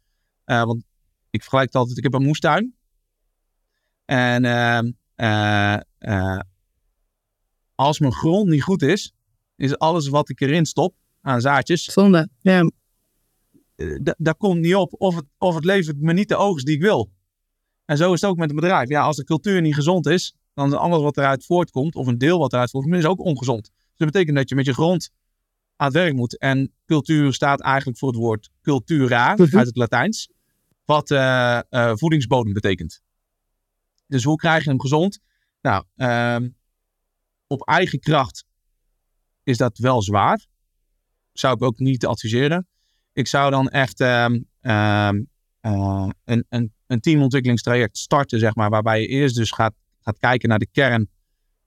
[0.45, 0.83] Uh, want
[1.29, 2.75] ik vergelijk het altijd, ik heb een moestuin.
[4.05, 4.43] En
[5.15, 6.39] uh,
[7.75, 9.13] als mijn grond niet goed is,
[9.55, 11.83] is alles wat ik erin stop aan zaadjes.
[11.83, 12.71] Zonde, ja.
[14.17, 16.81] Daar komt niet op of het, of het levert me niet de oogst die ik
[16.81, 17.11] wil.
[17.85, 18.89] En zo is het ook met een bedrijf.
[18.89, 22.17] Ja, als de cultuur niet gezond is, dan is alles wat eruit voortkomt, of een
[22.17, 23.63] deel wat eruit voortkomt, is ook ongezond.
[23.63, 25.11] Dus dat betekent dat je met je grond
[25.75, 26.37] aan het werk moet.
[26.37, 30.29] En cultuur staat eigenlijk voor het woord cultura uit het Latijns,
[30.85, 33.01] wat uh, uh, voedingsbodem betekent.
[34.07, 35.19] Dus hoe krijg je hem gezond?
[35.61, 36.49] Nou, uh,
[37.47, 38.45] op eigen kracht
[39.43, 40.45] is dat wel zwaar.
[41.33, 42.67] Zou ik ook niet adviseren.
[43.13, 44.25] Ik zou dan echt uh,
[44.61, 50.59] een, een, een teamontwikkelingstraject starten, zeg maar, waarbij je eerst dus gaat, gaat kijken naar
[50.59, 51.09] de kern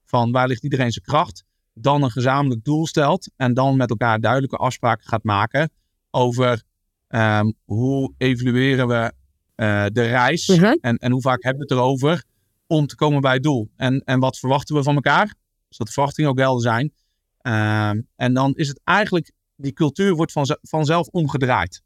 [0.05, 1.43] van waar ligt iedereen zijn kracht.
[1.73, 5.71] Dan een gezamenlijk doel stelt en dan met elkaar duidelijke afspraken gaat maken
[6.11, 6.63] over
[7.09, 9.13] um, hoe evalueren we
[9.55, 10.57] uh, de reis Mhm.
[10.57, 10.77] uh -huh.
[10.81, 12.23] en, en hoe vaak hebben we het erover
[12.67, 13.69] om te komen bij het doel.
[13.75, 15.35] En, en wat verwachten we van elkaar?
[15.69, 16.93] Zodat de verwachtingen ook helder zijn.
[17.41, 21.81] Uh, en dan is het eigenlijk, die cultuur wordt van, vanzelf omgedraaid.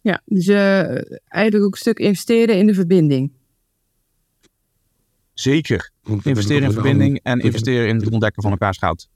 [0.00, 0.80] Ja, dus uh,
[1.28, 3.32] eigenlijk ook een stuk investeren in de verbinding.
[5.32, 5.90] Zeker.
[6.22, 9.08] Investeren in verbinding en investeren in het ontdekken van elkaars goud.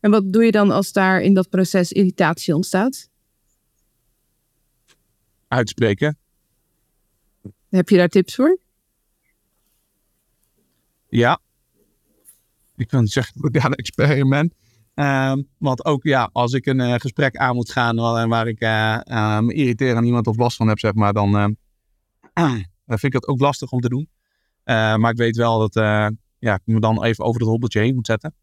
[0.00, 3.08] En wat doe je dan als daar in dat proces irritatie ontstaat?
[5.54, 6.18] Uitspreken.
[7.68, 8.58] Heb je daar tips voor?
[11.08, 11.40] Ja.
[12.76, 14.54] Ik niet zeggen dat ik een experiment.
[14.94, 18.60] Uh, want ook ja, als ik een uh, gesprek aan moet gaan waar, waar ik
[18.60, 21.56] uh, me irriteer aan iemand of last van heb, zeg maar, dan
[22.86, 24.08] vind ik het ook lastig om te doen.
[24.64, 25.74] Maar ik weet wel dat
[26.38, 28.34] ja, ik me dan even over het hobbeltje heen moet zetten.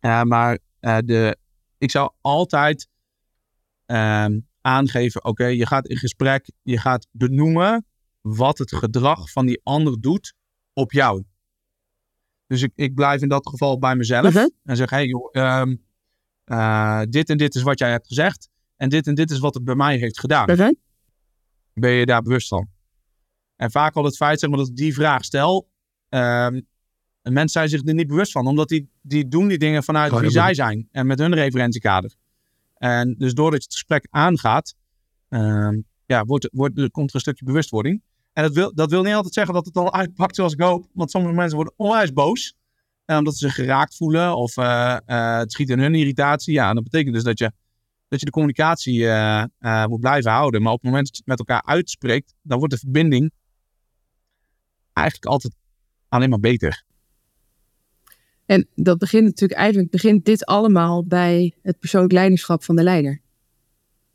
[0.00, 1.36] maar de,
[1.78, 2.88] ik zou altijd
[3.86, 7.86] ehm, aangeven, oké, okay, je gaat in gesprek, je gaat benoemen
[8.20, 10.34] wat het gedrag van die ander doet
[10.72, 11.24] op jou.
[12.46, 14.48] Dus ik, ik blijf in dat geval bij mezelf Mhm.
[14.64, 15.84] en zeg, hey, joh, um,
[16.46, 19.54] uh, dit en dit is wat jij hebt gezegd en dit en dit is wat
[19.54, 20.50] het bij mij heeft gedaan.
[20.50, 20.74] Uh -huh.
[21.74, 22.68] Ben je daar bewust van?
[23.56, 25.68] En vaak al het feit zeg maar, dat ik die vraag stel,
[26.08, 26.66] um,
[27.22, 30.30] mensen zijn zich er niet bewust van, omdat die, die doen die dingen vanuit wie
[30.30, 32.14] zij zijn en met hun referentiekader.
[32.82, 34.74] En dus doordat je het gesprek aangaat,
[35.28, 38.02] um, ja, wordt, wordt, komt er een stukje bewustwording.
[38.32, 40.86] En dat wil, dat wil niet altijd zeggen dat het al uitpakt zoals ik hoop.
[40.92, 42.54] Want sommige mensen worden onwijs boos.
[43.06, 44.36] Uh, omdat ze zich geraakt voelen.
[44.36, 46.54] Of uh, uh, het schiet in hun irritatie.
[46.54, 47.52] Ja, en dat betekent dus dat je,
[48.08, 50.62] dat je de communicatie eh, moet blijven houden.
[50.62, 52.34] Maar op het moment dat je het met elkaar uitspreekt.
[52.42, 53.32] Dan wordt de verbinding
[54.92, 55.54] eigenlijk altijd
[56.08, 56.84] alleen maar beter.
[58.52, 63.20] En dat begint natuurlijk eigenlijk begint dit allemaal bij het persoonlijk leiderschap van de leider.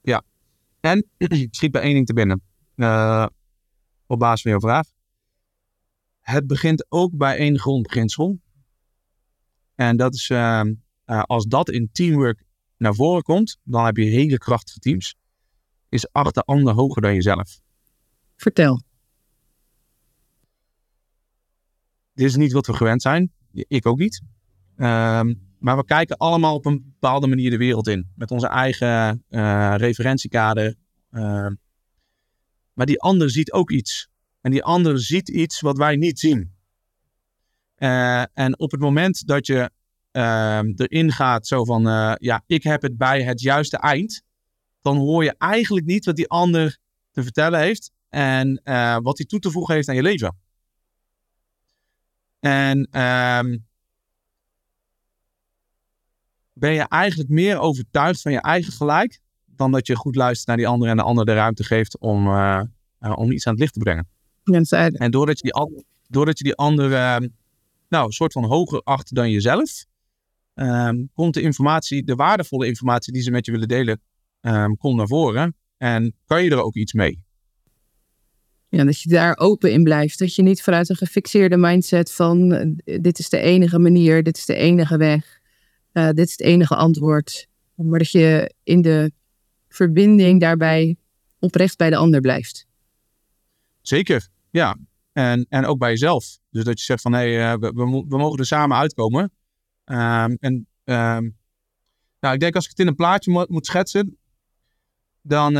[0.02, 0.23] Ja,
[0.80, 2.41] en ik schiet bij één ding te binnen.
[2.76, 3.26] Uh,
[4.06, 4.88] op basis van jouw vraag.
[6.19, 8.39] Het begint ook bij één grondbeginsel.
[9.76, 10.62] En dat is, uh,
[11.06, 12.43] uh, als dat in teamwork
[12.78, 15.15] naar voren komt, dan heb je hele krachtige teams.
[15.89, 17.60] Is acht de ander hoger dan jezelf.
[18.36, 18.82] Vertel.
[22.13, 23.32] Dit is niet wat we gewend zijn.
[23.67, 24.22] Ik ook niet.
[24.78, 28.12] Um, maar we kijken allemaal op een bepaalde manier de wereld in.
[28.15, 30.76] Met onze eigen uh, referentiekader.
[31.12, 31.48] Uh,
[32.74, 34.10] maar die ander ziet ook iets.
[34.41, 36.56] En die ander ziet iets wat wij niet zien.
[37.78, 39.72] Uh, en op het moment dat je
[40.76, 41.82] erin gaat, zo van
[42.20, 44.22] ja, ik heb het bij het juiste eind.
[44.82, 46.78] Dan hoor je eigenlijk niet wat die ander
[47.12, 47.91] te vertellen heeft.
[48.10, 48.62] En
[49.04, 50.38] wat hij toe te voegen heeft aan je leven.
[52.39, 53.65] En um,
[56.54, 59.19] ben je eigenlijk meer overtuigd van je eigen gelijk.
[59.45, 62.28] dan dat je goed luistert naar die ander en de ander de ruimte geeft om,
[62.28, 62.62] uh,
[63.00, 64.08] uh, om iets aan het licht te brengen.
[64.93, 67.28] En doordat je die, ander, doordat je die ander uh,
[67.89, 69.86] nou, een soort van hoger acht dan jezelf.
[70.56, 74.02] Um, komt de informatie, de waardevolle informatie die ze met je willen delen,
[74.41, 75.56] um, komt naar voren.
[75.78, 77.26] En kan je er ook iets mee.
[78.69, 80.19] Ja, dat je daar open in blijft.
[80.19, 84.38] Dat je niet vanuit een gefixeerde mindset van eh, dit is de enige manier, dit
[84.38, 85.39] is de enige weg,
[85.93, 87.47] uh, dit is het enige antwoord.
[87.75, 89.12] Maar dat je in de
[89.69, 90.97] verbinding daarbij
[91.39, 92.67] oprecht bij de ander blijft.
[93.82, 94.77] Zeker, ja.
[95.12, 96.38] En, en ook bij jezelf.
[96.49, 99.32] Dus dat je zegt van hé, hey, we, we, we, mogen er samen uitkomen.
[99.86, 101.38] Um, en um,
[102.19, 104.17] nou, ik denk als ik het in een plaatje mo moet schetsen,
[105.21, 105.58] dan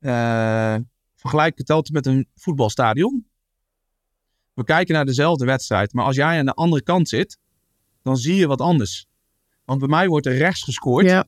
[0.00, 0.76] uh,
[1.20, 3.26] vergelijk het altijd met een voetbalstadion.
[4.52, 7.38] We kijken naar dezelfde wedstrijd, maar als jij aan de andere kant zit,
[8.02, 9.06] dan zie je wat anders.
[9.64, 11.26] Want bij mij wordt er rechts gescoord, ja.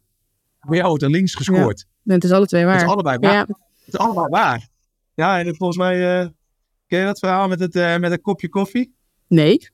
[0.60, 1.86] bij jou wordt er links gescoord.
[2.02, 2.14] Ja.
[2.14, 2.74] Het is alle twee waar.
[2.74, 3.32] Het is allebei waar.
[3.32, 3.46] Ja.
[3.84, 4.68] Het is allebei waar.
[5.14, 6.28] Ja, en volgens mij, uh,
[6.86, 8.94] ken je dat verhaal met, het, uh, met een kopje koffie?
[9.26, 9.70] Nee.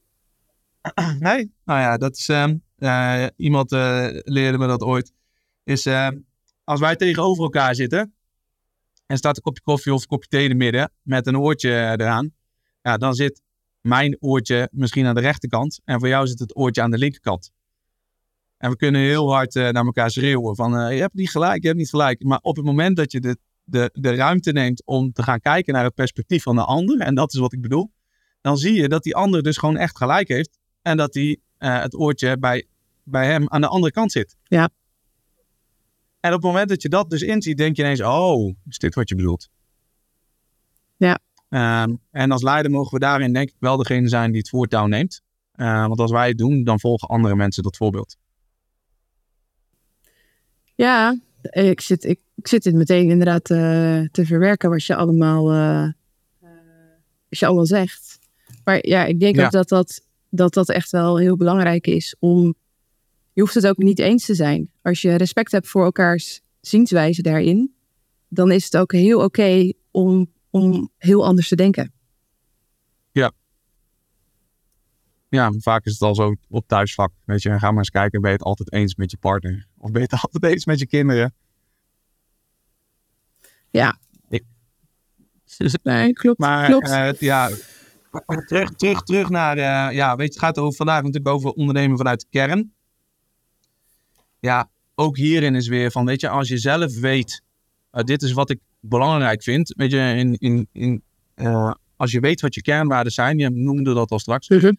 [1.19, 1.53] nee?
[1.65, 3.71] Nou ja, dat is, uh, iemand
[4.25, 5.13] leerde me dat ooit.
[5.65, 5.89] Is
[6.65, 8.15] als wij tegenover elkaar zitten,
[9.09, 11.71] en staat een kopje koffie of een kopje thee in het midden met een oortje
[11.71, 12.31] eraan,
[12.83, 13.43] ja, dan zit
[13.81, 17.51] mijn oortje misschien aan de rechterkant en voor jou zit het oortje aan de linkerkant.
[18.57, 21.61] En we kunnen heel hard uh, naar elkaar schreeuwen van uh, je hebt niet gelijk,
[21.61, 22.23] je hebt niet gelijk.
[22.23, 25.75] Maar op het moment dat je de, de, de ruimte neemt om te gaan kijken
[25.75, 27.91] naar het perspectief van de ander, en dat is wat ik bedoel,
[28.41, 31.81] dan zie je dat die ander dus gewoon echt gelijk heeft en dat die, uh,
[31.81, 32.67] het oortje bij,
[33.03, 34.37] bij hem aan de andere kant zit.
[34.45, 34.71] Ja.
[36.21, 38.95] En op het moment dat je dat dus inziet, denk je ineens, oh, is dit
[38.95, 39.49] wat je bedoelt?
[40.97, 41.19] Ja.
[41.83, 44.87] Um, en als leider mogen we daarin denk ik wel degene zijn die het voortouw
[44.87, 45.23] neemt.
[45.57, 48.17] Uh, want als wij het doen, dan volgen andere mensen dat voorbeeld.
[50.75, 55.55] Ja, ik zit, ik, ik zit dit meteen inderdaad uh, te verwerken wat je allemaal,
[55.55, 55.89] uh,
[57.29, 58.19] wat je allemaal zegt.
[58.65, 59.45] Maar ja, ik denk ja.
[59.45, 62.55] ook dat dat, dat dat echt wel heel belangrijk is om
[63.39, 64.71] je hoeft het ook niet eens te zijn.
[64.83, 67.75] Als je respect hebt voor elkaars zienswijze daarin,
[68.29, 71.93] dan is het ook heel oké okay om, om heel anders te denken.
[73.11, 73.33] Ja.
[75.29, 77.13] Ja, vaak is het al zo op thuisvak.
[77.25, 79.67] Weet je, ga maar eens kijken, ben je het altijd eens met je partner?
[79.77, 81.35] Of ben je het altijd eens met je kinderen?
[83.71, 83.99] Ja.
[85.83, 86.39] Nee, klopt.
[86.39, 86.89] Maar klopt.
[86.89, 87.51] Uh, ja,
[88.47, 91.97] terug, terug, terug naar, uh, ja, weet je, het gaat over, vandaag natuurlijk over ondernemen
[91.97, 92.77] vanuit de kern
[94.41, 97.43] ja, ook hierin is weer van, weet je, als je zelf weet,
[97.93, 101.03] uh, dit is wat ik belangrijk vind, weet je, in, in, in,
[101.37, 104.73] uh, als je weet wat je kernwaarden zijn, je noemde dat al straks, Mhm.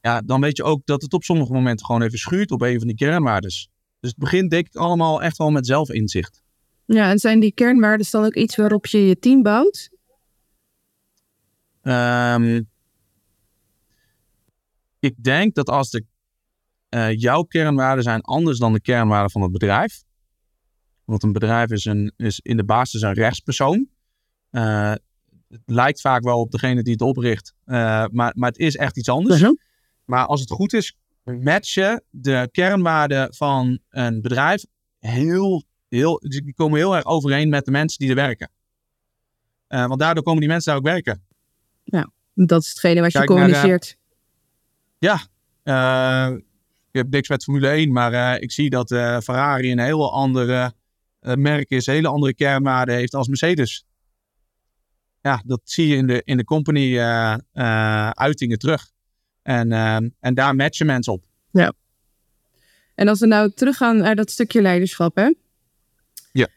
[0.00, 2.78] ja, dan weet je ook dat het op sommige momenten gewoon even schuurt op een
[2.78, 3.68] van die kernwaardes.
[4.00, 6.42] Dus het begint denk ik allemaal echt wel met zelfinzicht.
[6.84, 9.90] Ja, en zijn die kernwaarden dan ook iets waarop je je team bouwt?
[11.82, 12.68] Um,
[14.98, 16.04] ik denk dat als de
[16.90, 20.02] uh, jouw kernwaarden zijn anders dan de kernwaarden van het bedrijf.
[21.04, 23.88] Want een bedrijf is, een, is in de basis een rechtspersoon.
[24.50, 24.92] Uh,
[25.48, 27.74] het lijkt vaak wel op degene die het opricht, uh,
[28.10, 29.40] maar, maar het is echt iets anders.
[29.40, 29.58] -huh.
[30.04, 34.64] Maar als het goed is, matchen de kernwaarden van een bedrijf
[34.98, 38.50] heel, heel, die komen heel erg overeen met de mensen die er werken.
[39.66, 41.26] want daardoor komen die mensen daar ook werken.
[41.84, 43.96] Ja, dat is hetgene wat je communiceert.
[44.98, 45.28] Naar,
[45.64, 46.38] ja,
[46.96, 50.72] heb niks met Formule 1, maar uh, ik zie dat uh, Ferrari een heel andere
[51.20, 53.84] uh, merk is, een hele andere kernwaarde heeft als Mercedes.
[55.20, 56.98] Ja, dat zie je in de, in de company
[58.12, 58.90] uitingen terug.
[59.42, 59.72] En,
[60.20, 61.24] en daar matchen mensen op.
[61.50, 61.72] Ja.
[62.94, 65.34] En als we nou teruggaan naar dat stukje leiderschap, hè?
[66.32, 66.48] Ja.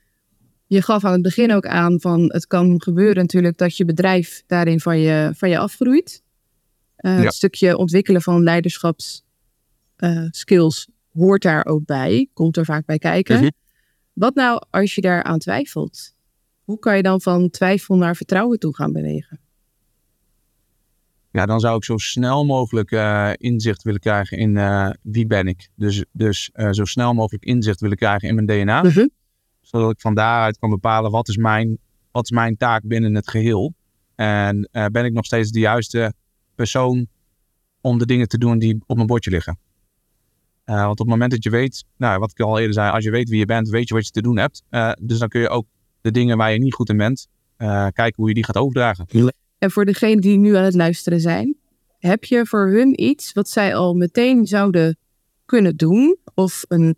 [0.68, 4.44] Je gaf aan het begin ook aan van het kan gebeuren natuurlijk dat je bedrijf
[4.48, 6.24] daarin van je, van je afgroeit.
[6.96, 7.10] ja.
[7.10, 9.24] Het stukje ontwikkelen van leiderschaps
[10.00, 13.40] uh, skills hoort daar ook bij, komt er vaak bij kijken.
[13.40, 13.50] Mhm.
[14.14, 16.16] Wat nou als je daar aan twijfelt?
[16.64, 19.40] Hoe kan je dan van twijfel naar vertrouwen toe gaan bewegen?
[21.32, 25.48] Ja, dan zou ik zo snel mogelijk uh, inzicht willen krijgen in uh, wie ben
[25.48, 25.70] ik.
[25.76, 28.84] Dus, dus uh, zo snel mogelijk inzicht willen krijgen in mijn DNA.
[28.84, 29.08] Mhm.
[29.62, 31.78] Zodat ik van daaruit kan bepalen wat is mijn,
[32.12, 33.74] wat is mijn taak binnen het geheel.
[34.16, 36.14] En ben ik nog steeds de juiste
[36.56, 37.08] persoon
[37.82, 39.58] om de dingen te doen die op mijn bordje liggen.
[40.70, 43.04] Uh, want op het moment dat je weet, nou, wat ik al eerder zei, als
[43.04, 44.64] je weet wie je bent, weet je wat je te doen hebt.
[44.70, 45.68] Uh, dus dan kun je ook
[46.02, 47.28] de dingen waar je niet goed in bent,
[47.58, 49.06] uh, kijken hoe je die gaat overdragen.
[49.58, 51.56] En voor degenen die nu aan het luisteren zijn,
[52.00, 54.98] heb je voor hun iets wat zij al meteen zouden
[55.46, 56.18] kunnen doen?
[56.34, 56.98] Of een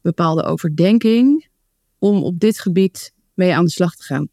[0.00, 1.48] bepaalde overdenking
[1.98, 4.28] om op dit gebied mee aan de slag te gaan?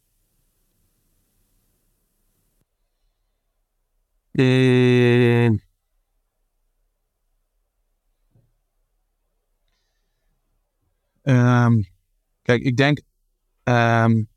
[11.24, 11.86] Um,
[12.42, 13.00] kijk, ik denk.
[13.64, 14.28] Um,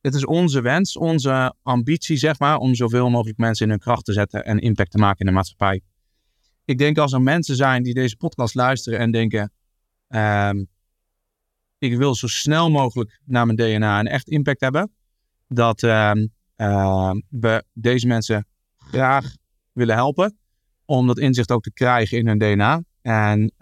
[0.00, 4.04] het is onze wens, onze ambitie, zeg maar, om zoveel mogelijk mensen in hun kracht
[4.04, 5.82] te zetten en impact te maken in de maatschappij.
[6.64, 9.52] Ik denk als er mensen zijn die deze podcast luisteren en denken,
[10.08, 10.64] ehm,
[11.78, 14.92] ik wil zo snel mogelijk naar mijn DNA een echt impact hebben,
[15.48, 18.46] dat ehm, ehm, we deze mensen
[18.76, 19.34] graag
[19.72, 20.38] willen helpen
[20.84, 22.82] om dat inzicht ook te krijgen in hun DNA.
[23.02, 23.52] En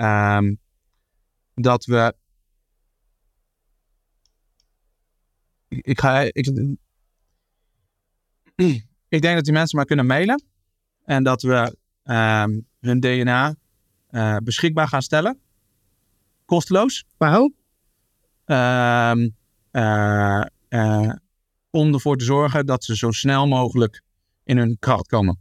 [1.55, 2.15] dat we
[5.83, 6.47] ik, ga, ik,
[9.09, 10.43] ik denk dat die mensen maar kunnen mailen.
[11.05, 13.55] En dat we ehm, hun DNA
[14.11, 15.41] uh, beschikbaar gaan stellen.
[16.45, 17.05] Kosteloos.
[17.17, 17.53] Wauw.
[18.47, 19.37] Um,
[19.73, 21.13] uh, uh,
[21.71, 24.03] om ervoor te zorgen dat ze zo snel mogelijk
[24.45, 25.39] in hun kracht komen.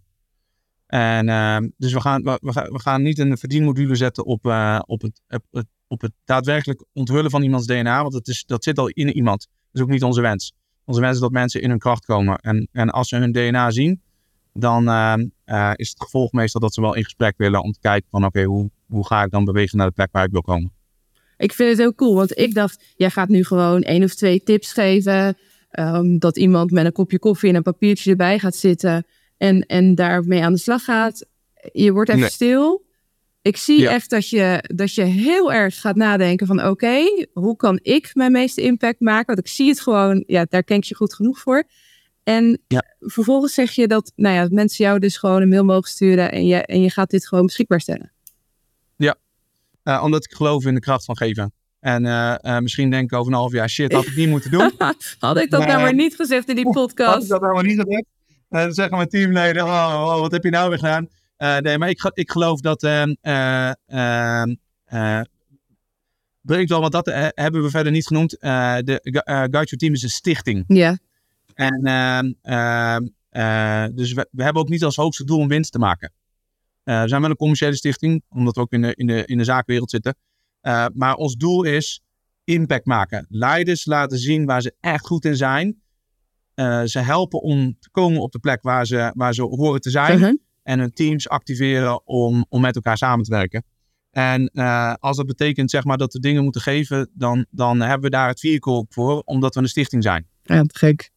[0.88, 4.45] En ehm, dus we gaan, we, we, gaan niet een verdienmodule zetten op,
[4.86, 5.21] op, het,
[5.52, 9.10] op, op het daadwerkelijk onthullen van iemands DNA, want dat, is, dat zit al in
[9.10, 10.53] iemand is ook niet onze wens.
[10.86, 12.38] Onze wens is dat mensen in hun kracht komen.
[12.38, 14.01] En, en als ze hun DNA zien,
[14.53, 15.13] dan uh,
[15.45, 18.25] uh, is het gevolg meestal dat ze wel in gesprek willen om te kijken van
[18.25, 20.71] oké, hoe, hoe ga ik dan bewegen naar de plek waar ik wil komen.
[21.38, 24.43] Ik vind het heel cool, want ik dacht, jij gaat nu gewoon één of twee
[24.43, 25.38] tips geven.
[25.79, 29.06] Um, dat iemand met een kopje koffie en een papiertje erbij gaat zitten
[29.38, 31.25] en, en daarmee aan de slag gaat.
[31.71, 32.83] Je wordt even stil
[33.43, 37.79] ik zie echt dat je, dat je heel erg gaat nadenken van oké, hoe kan
[37.82, 39.25] ik mijn meeste impact maken?
[39.25, 41.63] Want ik zie het gewoon, ja, daar ken ik je goed genoeg voor.
[42.23, 42.62] En
[42.99, 46.45] vervolgens zeg je dat nou ja, mensen jou dus gewoon een mail mogen sturen en
[46.45, 48.12] je, en je gaat dit gewoon beschikbaar stellen.
[48.95, 49.15] Ja,
[49.84, 51.53] uh, omdat ik geloof in de kracht van geven.
[51.79, 54.51] En uh, uh, misschien denk ik over een half jaar, shit, had ik niet moeten
[54.51, 54.71] doen.
[55.19, 57.13] had ik dat maar, nou maar niet gezegd in die podcast?
[57.13, 58.06] Had ik dat nou maar niet gezegd?
[58.49, 61.08] En dan zeggen mijn teamleden, oh, oh, wat heb je nou weer gedaan?
[61.43, 62.84] Uh, nee, maar ik, ik geloof dat.
[62.84, 63.03] Uh,
[63.88, 65.21] uh,
[66.45, 68.29] ik wel, want dat hebben we verder niet genoemd.
[68.29, 70.63] de Guide Your Team is een stichting.
[70.67, 70.97] Ja.
[71.53, 71.82] En
[73.95, 76.12] dus we, we, hebben ook niet als hoogste doel om winst te maken.
[76.84, 79.43] we zijn wel een commerciële stichting, omdat we ook in de, in de, in de
[79.43, 80.15] zaakwereld zitten.
[80.93, 82.01] maar ons doel is
[82.43, 83.25] impact maken.
[83.29, 85.82] Leiders laten zien waar ze echt goed in zijn.
[86.86, 90.19] ze helpen om te komen op de plek waar ze, waar ze horen te zijn.
[90.19, 93.63] -huh en hun teams activeren om, om met elkaar samen te werken.
[94.12, 98.02] En uh, als dat betekent zeg maar, dat we dingen moeten geven, dan, dan hebben
[98.02, 100.28] we daar het vehicle voor, omdat we een stichting zijn.
[100.43, 101.12] Ja, gek.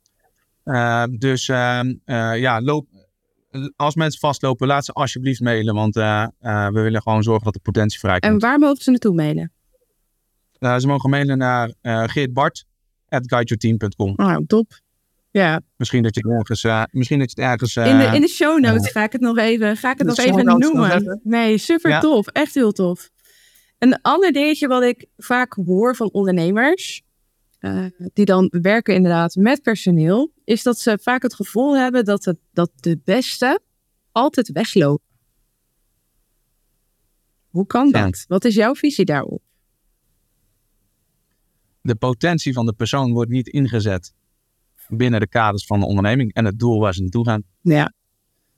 [0.64, 1.80] Uh, dus uh,
[2.36, 2.86] ja, loop,
[3.76, 7.98] als mensen vastlopen, laat ze alsjeblieft mailen, want we willen gewoon zorgen dat de potentie
[7.98, 8.32] vrij komt.
[8.32, 9.50] En waar mogen ze naartoe mailen?
[10.58, 14.12] ze mogen mailen naar geertbart.guideyourteam.com.
[14.16, 14.84] Oh, top.
[15.36, 15.60] Ja.
[15.76, 16.62] Misschien dat je het ergens.
[16.64, 19.12] Uh, misschien dat je het ergens uh, in, de, in de show notes ga ik
[19.12, 21.20] het nog even, ga ik het nog even noemen.
[21.22, 22.26] Nee, super tof.
[22.26, 23.10] Echt heel tof.
[23.78, 27.02] Een ander dingetje wat ik vaak hoor van ondernemers.
[27.60, 30.32] Uh, die dan werken inderdaad met personeel.
[30.44, 33.60] Is dat ze vaak het gevoel hebben dat, het, dat de beste
[34.12, 35.06] altijd weglopen.
[37.48, 38.24] Hoe kan dat?
[38.28, 39.42] Wat is jouw visie daarop?
[41.80, 44.14] De potentie van de persoon wordt niet ingezet
[44.88, 47.42] binnen de kaders van de onderneming en het doel waar ze naartoe gaan.
[47.60, 47.92] Ja.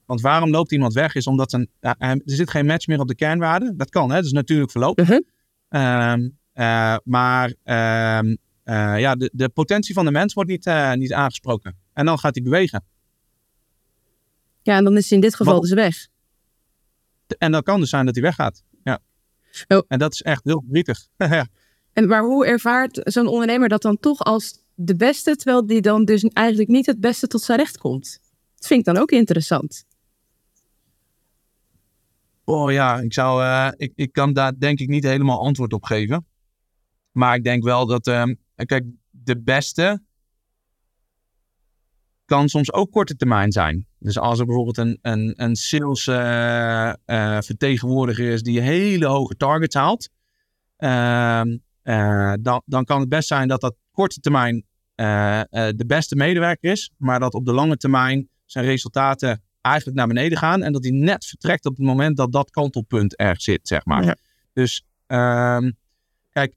[0.07, 1.15] Want waarom loopt iemand weg?
[1.15, 3.77] Is omdat een, er zit geen match meer op de kernwaarden.
[3.77, 4.15] Dat kan, hè?
[4.17, 5.01] dat is natuurlijk verloop.
[5.01, 5.21] Uh-huh.
[5.69, 10.93] Ehm, eh, maar ehm, eh, ja, de, de potentie van de mens wordt niet, uh,
[10.93, 11.79] niet aangesproken.
[11.93, 12.85] En dan gaat hij bewegen.
[14.63, 16.09] Ja, en dan is hij in dit geval dus weg.
[17.39, 18.63] En dan kan dus zijn dat hij weggaat.
[18.85, 18.99] Ja.
[19.69, 19.83] Oh.
[19.89, 21.07] En dat is echt heel verdrietig.
[21.93, 26.05] en maar hoe ervaart zo'n ondernemer dat dan toch als de beste, terwijl die dan
[26.05, 28.21] dus eigenlijk niet het beste tot zijn recht komt.
[28.55, 29.85] Dat vind ik dan ook interessant.
[32.45, 35.85] Oh ja, ik, zou, uh, ik, ik kan daar denk ik niet helemaal antwoord op
[35.85, 36.27] geven.
[37.13, 40.03] Maar ik denk wel dat, uh, kijk, de beste
[42.25, 43.87] kan soms ook korte termijn zijn.
[43.99, 46.93] Dus als er bijvoorbeeld een, een, een sales uh,
[47.41, 50.09] vertegenwoordiger is die hele hoge targets haalt,
[50.77, 51.57] ehm,
[52.41, 54.65] dan, dan kan het best zijn dat dat korte termijn
[55.77, 60.39] de beste medewerker is, maar dat op de lange termijn zijn resultaten eigenlijk naar beneden
[60.39, 63.85] gaan en dat hij net vertrekt op het moment dat dat kantelpunt er zit, zeg
[63.85, 64.19] maar.
[64.53, 65.59] Dus uh,
[66.31, 66.55] kijk,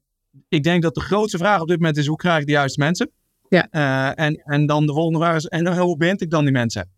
[0.48, 2.80] ik denk dat de grootste vraag op dit moment is hoe krijg ik de juiste
[2.80, 3.12] mensen?
[3.50, 3.68] Ja.
[3.72, 6.92] Uh, en, en dan de volgende vraag is, en hoe bind ik dan die mensen?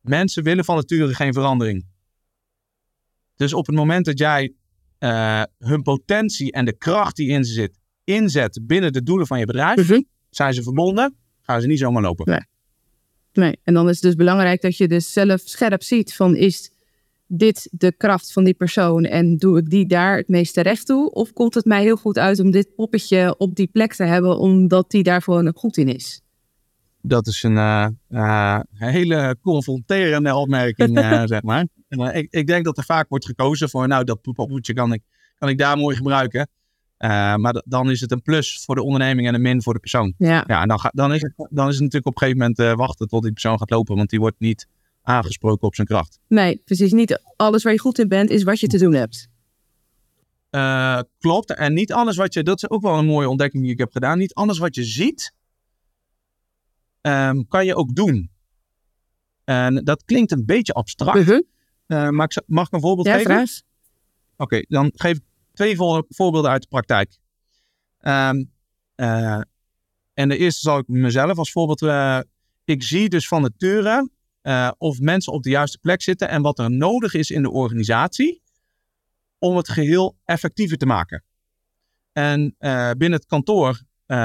[0.00, 1.86] Mensen willen van nature geen verandering.
[3.36, 4.52] Dus op het moment dat jij
[4.98, 9.38] uh, hun potentie en de kracht die in ze zit, inzet binnen de doelen van
[9.38, 10.00] je bedrijf, mhm.
[10.30, 12.30] Zijn ze verbonden, gaan ze niet zomaar lopen.
[12.30, 12.40] Nee.
[13.32, 13.58] nee.
[13.62, 16.70] En dan is het dus belangrijk dat je dus zelf scherp ziet van is
[17.26, 21.10] dit de kracht van die persoon en doe ik die daar het meeste recht toe?
[21.10, 24.38] Of komt het mij heel goed uit om dit poppetje op die plek te hebben,
[24.38, 26.20] omdat die daar gewoon goed in is?
[27.00, 31.66] Dat is een uh, uh, hele confronterende opmerking, uh, zeg maar.
[31.88, 35.02] Ik, ik, denk dat er vaak wordt gekozen voor, nou, dat poppetje kan ik,
[35.38, 36.48] kan ik daar mooi gebruiken.
[36.98, 40.14] Maar dan is het een plus voor de onderneming en een min voor de persoon.
[40.18, 40.44] Ja.
[40.46, 42.78] ja en dan, ga, dan, is het, dan is het natuurlijk op een gegeven moment
[42.78, 44.68] wachten tot die persoon gaat lopen, want die wordt niet
[45.02, 46.18] aangesproken op zijn kracht.
[46.28, 46.92] Nee, precies.
[46.92, 49.28] Niet alles waar je goed in bent, is wat je te doen hebt.
[50.50, 51.54] Uh, klopt.
[51.54, 53.92] En niet alles wat je, dat is ook wel een mooie ontdekking die ik heb
[53.92, 54.18] gedaan.
[54.18, 55.34] Niet alles wat je ziet,
[57.00, 58.30] um, kan je ook doen.
[59.44, 61.18] En dat klinkt een beetje abstract.
[61.18, 61.42] Uh -huh.
[61.86, 63.42] uh, maar ik, mag ik een voorbeeld ja, geven?
[63.42, 63.52] Oké,
[64.36, 65.24] okay, dan geef ik
[65.56, 65.76] twee
[66.08, 67.18] voorbeelden uit de praktijk.
[68.00, 68.52] Um,
[68.96, 69.40] uh,
[70.14, 72.24] en de eerste zal ik mezelf als voorbeeld.
[72.64, 74.10] ik zie dus van nature
[74.42, 77.50] uh, of mensen op de juiste plek zitten en wat er nodig is in de
[77.50, 78.42] organisatie
[79.38, 81.24] om het geheel effectiever te maken.
[82.12, 83.68] En uh, binnen het kantoor
[84.06, 84.16] uh,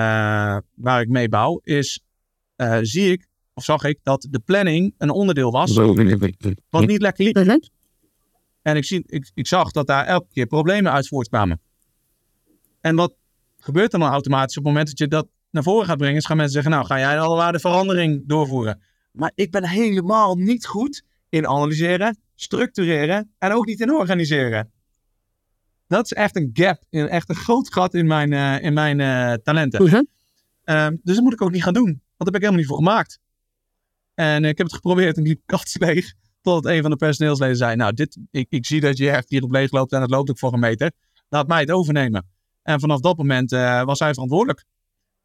[0.75, 2.03] waar ik mee bouw, is,
[2.81, 5.73] zie ik, of zag ik, dat de planning een onderdeel was
[6.69, 7.67] wat niet lekker liep.
[8.61, 11.61] En ik, zie, ik, ik zag dat daar elke keer problemen uit voortkwamen.
[12.81, 13.13] En wat
[13.57, 16.17] gebeurt er dan automatisch op het moment dat je dat naar voren gaat brengen?
[16.17, 18.81] Is gaan mensen zeggen, nou ga jij allemaal de verandering doorvoeren.
[19.11, 24.71] Maar ik ben helemaal niet goed in analyseren, structureren en ook niet in organiseren.
[25.87, 29.33] Dat is echt een gap, echt een groot gat in mijn, uh, in mijn uh,
[29.33, 29.83] talenten.
[29.83, 30.03] Uh -huh.
[30.65, 32.69] uh, dus dat moet ik ook niet gaan doen, want daar heb ik helemaal niet
[32.69, 33.19] voor gemaakt.
[34.13, 36.13] En ik heb het geprobeerd en liep kast leeg.
[36.41, 39.43] Totdat een van de personeelsleden zei: Nou, dit, ik, ik zie dat je echt hier
[39.43, 40.91] op leeg loopt en het loopt ook voor een meter.
[41.29, 42.29] Laat mij het overnemen.
[42.63, 44.65] En vanaf dat moment uh, was hij verantwoordelijk.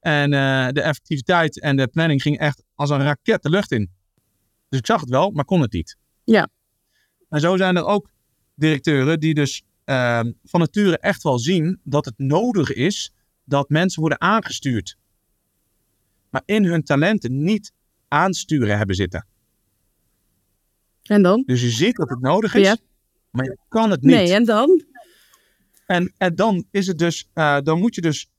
[0.01, 3.91] En uh, de effectiviteit en de planning ging echt als een raket de lucht in.
[4.69, 5.97] Dus ik zag het wel, maar kon het niet.
[6.25, 6.49] Ja.
[7.29, 8.11] En zo zijn er ook
[8.55, 13.12] directeuren die dus uh, van nature echt wel zien dat het nodig is
[13.45, 14.97] dat mensen worden aangestuurd.
[16.31, 17.73] Maar in hun talenten niet
[18.09, 19.27] aansturen hebben zitten.
[21.07, 21.42] En dan?
[21.46, 22.76] Dus je ziet dat het nodig is, Ja.
[23.30, 24.14] maar je kan het niet.
[24.14, 24.82] Nee, en dan?
[25.86, 28.30] En, en dan is het dus, uh, dan moet je dus,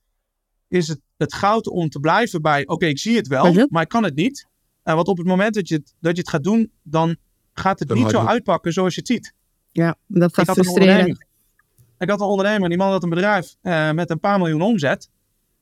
[0.67, 3.81] is het het goud om te blijven bij, oké, okay, ik zie het wel, maar
[3.83, 4.47] ik kan het niet.
[4.83, 7.15] Uh, want op het moment dat je het, dat je het gaat doen, dan
[7.53, 9.33] gaat het Dan niet zo je- uitpakken zoals je het ziet.
[9.71, 10.93] Ja, dat gaat ik had een frustreren.
[10.93, 11.25] ondernemer.
[11.99, 15.09] Ik had een ondernemer, die man had een bedrijf uh, met een paar miljoen omzet.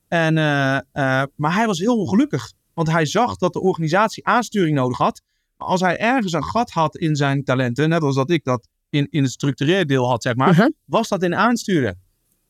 [0.08, 2.52] En, uh, uh, maar hij was heel ongelukkig.
[2.74, 5.22] Want hij zag dat de organisatie aansturing nodig had.
[5.56, 9.06] Als hij ergens een gat had in zijn talenten, net als dat ik dat in,
[9.10, 10.68] in het structureel deel had, zeg maar, Mhm.
[10.84, 12.00] was dat in aansturen.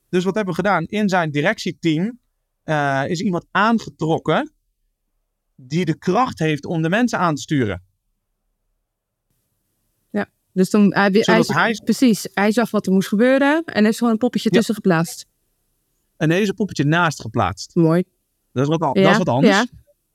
[0.08, 0.84] Dus wat hebben we gedaan?
[0.84, 2.18] In zijn directieteam
[2.64, 4.52] uh, is iemand aangetrokken
[5.54, 7.84] die de kracht heeft om de mensen aan te sturen.
[10.52, 14.18] Dus toen, hij, hij, Precies, hij zag wat er moest gebeuren en is gewoon een
[14.18, 14.56] poppetje Ja.
[14.56, 15.26] tussen geplaatst.
[16.16, 17.74] En deze poppetje naast geplaatst.
[17.74, 18.04] Mooi.
[18.52, 19.56] Dat is wat, Ja, dat is wat anders.
[19.56, 19.66] ja.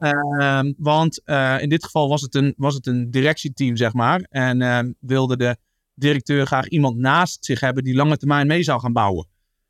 [0.02, 4.22] Ehm, want eh, in dit geval was het, een, was het een directieteam, zeg maar.
[4.30, 5.58] En ehm, wilde de
[5.94, 9.28] directeur graag iemand naast zich hebben die lange termijn mee zou gaan bouwen.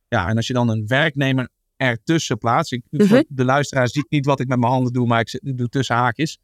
[0.08, 2.72] Ja, en als je dan een werknemer ertussen plaatst.
[2.72, 3.22] Ik, Mhm.
[3.28, 5.68] De luisteraar ziet niet wat ik met mijn handen doe, maar ik, zit- ik doe
[5.70, 6.38] tussen haakjes.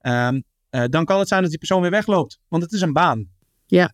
[0.00, 2.38] Ehm, eh, dan kan het zijn dat die persoon weer wegloopt.
[2.48, 3.28] Want het is een baan.
[3.66, 3.92] Ja.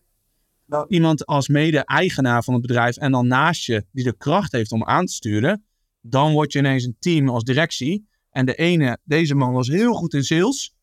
[0.65, 4.71] Nou, iemand als mede-eigenaar van het bedrijf en dan naast je die de kracht heeft
[4.71, 5.65] om aan te sturen.
[6.01, 8.07] Dan word je ineens een team als directie.
[8.35, 10.73] En de ene, deze man was heel goed in sales.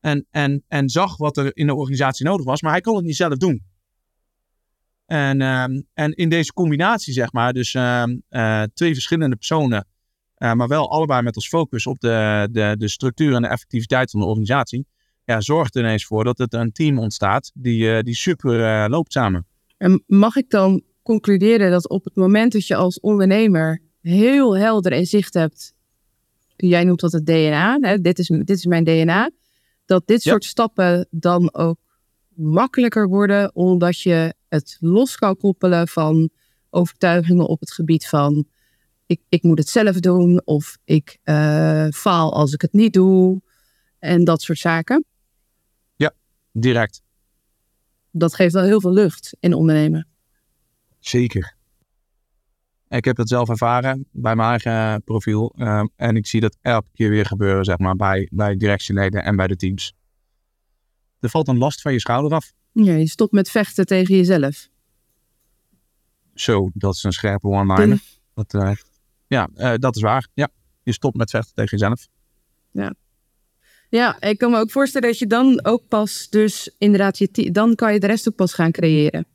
[0.00, 3.04] En, en, en zag wat er in de organisatie nodig was, maar hij kon het
[3.04, 3.62] niet zelf doen.
[5.06, 9.86] En, ehm, en in deze combinatie, zeg maar, dus ehm, eh, twee verschillende personen,
[10.34, 14.10] eh, maar wel allebei met als focus op de, de, de structuur en de effectiviteit
[14.10, 14.86] van de organisatie,
[15.24, 19.12] ja, zorgt er ineens voor dat het een team ontstaat die, eh, die super loopt
[19.12, 19.46] samen.
[19.76, 24.92] En mag ik dan concluderen dat op het moment dat je als ondernemer heel helder
[24.92, 25.74] in zicht hebt,
[26.68, 29.30] jij noemt dat het DNA, hè, dit, is, dit is mijn DNA,
[29.84, 30.30] dat dit Ja.
[30.30, 31.78] soort stappen dan ook
[32.34, 36.30] makkelijker worden, omdat je het los kan koppelen van
[36.70, 38.46] overtuigingen op het gebied van
[39.06, 43.42] ik, ik moet het zelf doen of ik eh, faal als ik het niet doe
[43.98, 45.04] en dat soort zaken.
[46.54, 47.02] Direct.
[48.10, 50.08] Dat geeft wel heel veel lucht in ondernemen.
[50.98, 51.56] Zeker.
[52.96, 55.54] Ik heb dat zelf ervaren bij mijn eigen profiel.
[55.56, 59.36] ehm, en ik zie dat elke keer weer gebeuren, zeg maar, bij, bij directieleden en
[59.36, 59.94] bij de teams.
[61.20, 62.52] Er valt een last van je schouder af.
[62.72, 64.68] Ja, je stopt met vechten tegen jezelf.
[66.34, 68.00] Zo, dat is een scherpe one-liner.
[68.34, 68.72] Dat, eh,
[69.26, 70.28] ja, eh, dat is waar.
[70.34, 70.48] Ja,
[70.82, 72.08] je stopt met vechten tegen jezelf.
[73.88, 77.74] Ja, ik kan me ook voorstellen dat je dan ook pas, dus inderdaad, je dan
[77.74, 79.26] kan je de rest ook pas gaan creëren.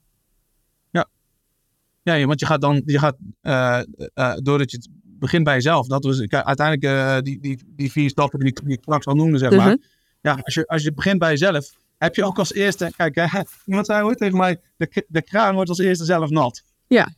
[2.15, 3.79] Ja, want je gaat dan, je gaat, eh,
[4.13, 5.87] eh, doordat je het begint bij jezelf.
[5.87, 9.15] Dat was uiteindelijk eh, die, die, die vier stappen die, ik- die ik straks al
[9.15, 9.67] noemde, zeg maar.
[9.67, 9.75] Mhm.
[10.21, 13.41] Ja, als je, als je begint bij jezelf, heb je ook als eerste, kijk, hè,
[13.65, 16.63] iemand zei ooit tegen mij, de, de kraan wordt als eerste zelf nat.
[16.87, 17.13] Ja.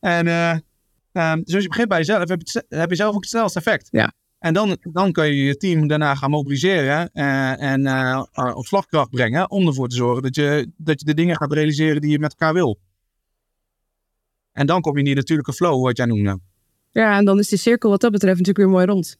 [0.00, 0.50] En eh,
[1.12, 3.88] ehm, dus als je begint bij jezelf, heb je, heb zelf ook het snelste effect.
[3.90, 4.12] Ja.
[4.38, 7.88] En dan, dan kun je je team daarna gaan mobiliseren en
[8.54, 12.00] op slagkracht brengen om ervoor te zorgen dat je, dat je de dingen gaat realiseren
[12.00, 12.78] die je met elkaar wil.
[14.52, 16.40] En dan kom je in die natuurlijke flow, wat jij noemde.
[16.90, 19.16] Ja, en dan is die cirkel wat dat betreft natuurlijk weer mooi rond.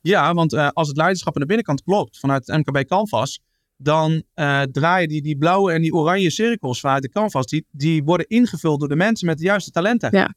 [0.00, 3.40] Ja, want eh, als het leiderschap aan de binnenkant klopt vanuit het MKB Canvas,
[3.76, 8.02] dan eh, draaien die, die blauwe en die oranje cirkels vanuit de Canvas, die, die
[8.04, 10.08] worden ingevuld door de mensen met de juiste talenten.
[10.12, 10.34] Ja.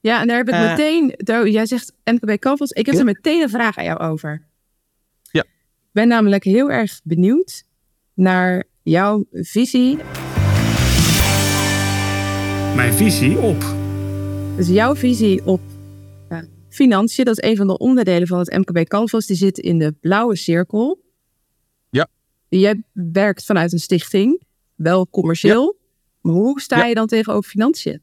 [0.00, 0.70] Ja, en daar heb ik Eh.
[0.70, 3.00] meteen, daar- jij zegt MKB Canvas, ik heb Ja.
[3.00, 4.46] er meteen een vraag aan jou over.
[5.30, 5.42] Ja.
[5.42, 7.64] Ik ben namelijk heel erg benieuwd
[8.14, 9.98] naar jouw visie.
[12.76, 13.60] Mijn visie op.
[14.56, 15.60] Dus jouw visie op
[16.28, 19.78] eh, financiën, dat is een van de onderdelen van het MKB Canvas, die zit in
[19.78, 21.02] de blauwe cirkel.
[21.90, 22.08] Ja.
[22.48, 24.42] Jij werkt vanuit een stichting,
[24.74, 25.78] wel commercieel.
[26.20, 26.84] Maar hoe sta Ja.
[26.86, 28.02] je dan tegenover financiën?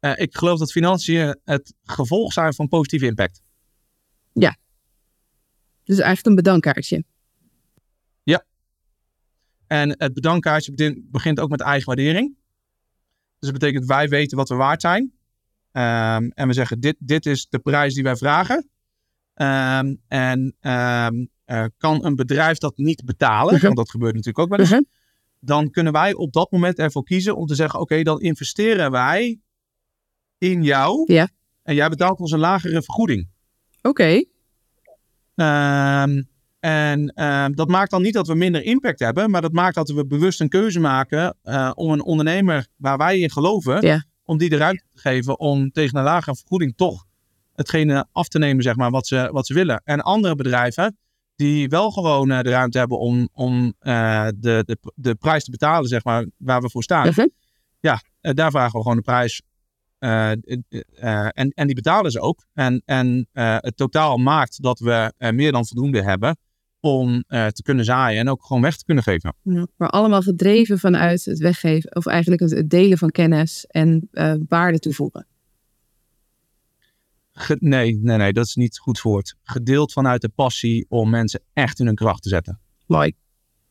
[0.00, 3.42] Eh, ik geloof dat financiën het gevolg zijn van positieve impact.
[5.84, 7.04] Dus eigenlijk een bedankkaartje.
[9.66, 12.36] En het bedankkaartje begint ook met eigen waardering.
[13.40, 15.12] Dus dat betekent wij weten wat we waard zijn.
[15.72, 18.68] Ehm, en we zeggen dit, dit is de prijs die wij vragen.
[19.34, 23.64] Ehm, en ehm, eh, kan een bedrijf dat niet betalen, Mhm.
[23.64, 24.88] want dat gebeurt natuurlijk ook wel eens.
[25.40, 29.40] Dan kunnen wij op dat moment ervoor kiezen om te zeggen oké, dan investeren wij
[30.38, 31.12] in jou.
[31.12, 31.28] Ja.
[31.62, 33.28] En jij betaalt ons een lagere vergoeding.
[33.82, 34.24] Oké,
[35.34, 36.22] Ehm,
[36.60, 39.90] en ehm, dat maakt dan niet dat we minder impact hebben, maar dat maakt dat
[39.90, 44.04] we bewust een keuze maken eh, om een ondernemer waar wij in geloven, Ja.
[44.24, 47.04] om die de ruimte te geven om tegen een lagere vergoeding toch
[47.54, 49.80] hetgene af te nemen, zeg maar, wat ze, wat ze willen.
[49.84, 50.98] En andere bedrijven
[51.36, 55.50] die wel gewoon eh, de ruimte hebben om, om eh, de, de, de prijs te
[55.50, 57.08] betalen, zeg maar, waar we voor staan.
[57.08, 57.26] Mhm.
[57.80, 57.98] Eh,
[58.34, 59.42] daar vragen we gewoon de prijs.
[59.98, 62.46] en, en die betalen ze ook.
[62.54, 66.36] En, en het totaal maakt dat we meer dan voldoende hebben
[66.80, 69.34] om eh, te kunnen zaaien en ook gewoon weg te kunnen geven.
[69.42, 74.34] Ja, maar allemaal gedreven vanuit het weggeven, of eigenlijk het, delen van kennis en eh,
[74.48, 75.26] waarde toevoegen.
[77.32, 79.36] Ge- nee, nee, nee, dat is niet goed woord.
[79.42, 82.60] Gedeeld vanuit de passie om mensen echt in hun kracht te zetten.
[82.86, 83.12] Mooi.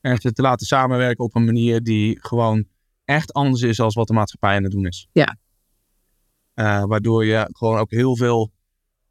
[0.02, 2.66] En ze te laten samenwerken op een manier die gewoon
[3.06, 5.08] echt anders is dan wat de maatschappij aan het doen is.
[5.12, 5.38] Ja.
[6.54, 8.52] Eh, waardoor je gewoon ook heel veel,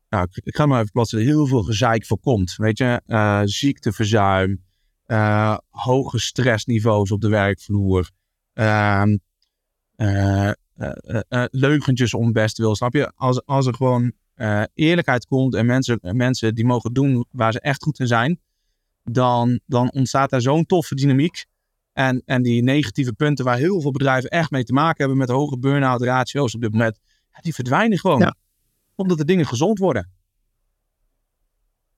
[0.08, 2.54] nou, ik, ga maar even plaatsen, heel veel gezeik voorkomt.
[2.56, 4.64] Weet je, Eh, ziekteverzuim,
[5.04, 8.10] eh, hoge stressniveaus op de werkvloer,
[8.52, 9.16] ehm,
[9.96, 10.50] eh,
[11.50, 13.12] leugentjes om best wil, snap je?
[13.14, 14.12] Als, als er gewoon
[14.74, 18.40] eerlijkheid komt en mensen, mensen die mogen doen waar ze echt goed in zijn,
[19.02, 21.44] dan, dan ontstaat daar zo'n toffe dynamiek.
[21.92, 25.28] En, en die negatieve punten waar heel veel bedrijven echt mee te maken hebben met
[25.28, 26.98] hoge burn-out ratio's op dit moment,
[27.40, 28.20] die verdwijnen gewoon.
[28.20, 28.36] Ja.
[28.98, 30.10] Omdat de dingen gezond worden.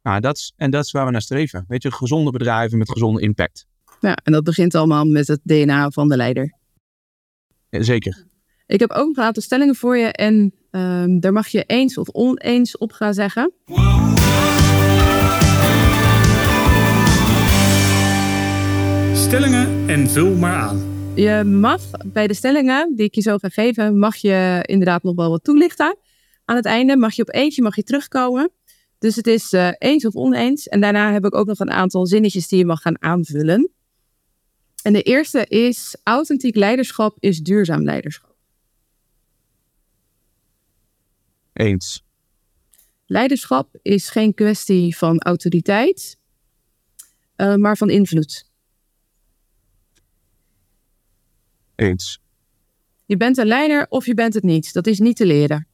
[0.02, 1.64] Nou, dat is, en dat is waar we naar streven.
[1.68, 3.66] Weet je, gezonde bedrijven met gezonde impact.
[4.00, 6.54] Ja, en dat begint allemaal met het DNA van de leider.
[7.68, 8.24] Ja, zeker.
[8.66, 12.08] Ik heb ook een aantal stellingen voor je en ehm, daar mag je eens of
[12.08, 13.52] oneens op gaan zeggen.
[19.14, 20.82] Stellingen en vul maar aan.
[21.14, 25.14] Je mag bij de stellingen die ik je zo ga geven, mag je inderdaad nog
[25.14, 25.96] wel wat toelichten.
[26.50, 28.50] Aan het einde mag je op eentje mag je terugkomen.
[28.98, 30.68] Dus het is eh, eens of oneens.
[30.68, 33.70] En daarna heb ik ook nog een aantal zinnetjes die je mag gaan aanvullen.
[34.82, 38.36] En de eerste is: authentiek leiderschap is duurzaam leiderschap.
[41.52, 42.04] Eens.
[43.06, 46.18] Leiderschap is geen kwestie van autoriteit,
[47.36, 48.50] eh, maar van invloed.
[51.74, 52.22] Eens.
[53.06, 54.72] Je bent een leider of je bent het niet.
[54.72, 55.69] Dat is niet te leren.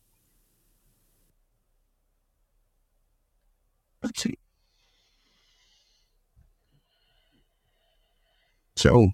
[8.79, 9.13] Zo.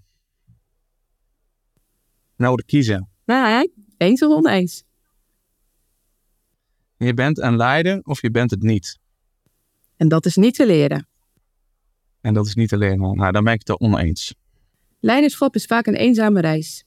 [2.35, 3.09] Nou, de kiezen.
[3.25, 4.83] Nee, eens of oneens.
[6.97, 8.99] Je bent een leider of je bent het niet.
[9.97, 11.07] En dat is niet te leren.
[12.21, 13.13] En dat is niet alleen al.
[13.13, 14.35] Nou, dan ben ik het er oneens.
[14.99, 16.85] Leiderschap is vaak een eenzame reis.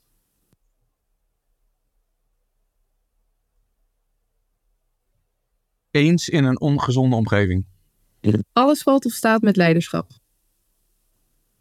[5.91, 7.67] Eens in een ongezonde omgeving.
[8.53, 10.11] Alles valt of staat met leiderschap.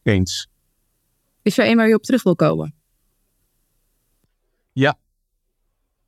[0.04, 0.50] Eens.
[1.46, 2.76] Is er een waar je op terug wil komen?
[4.72, 4.98] Ja.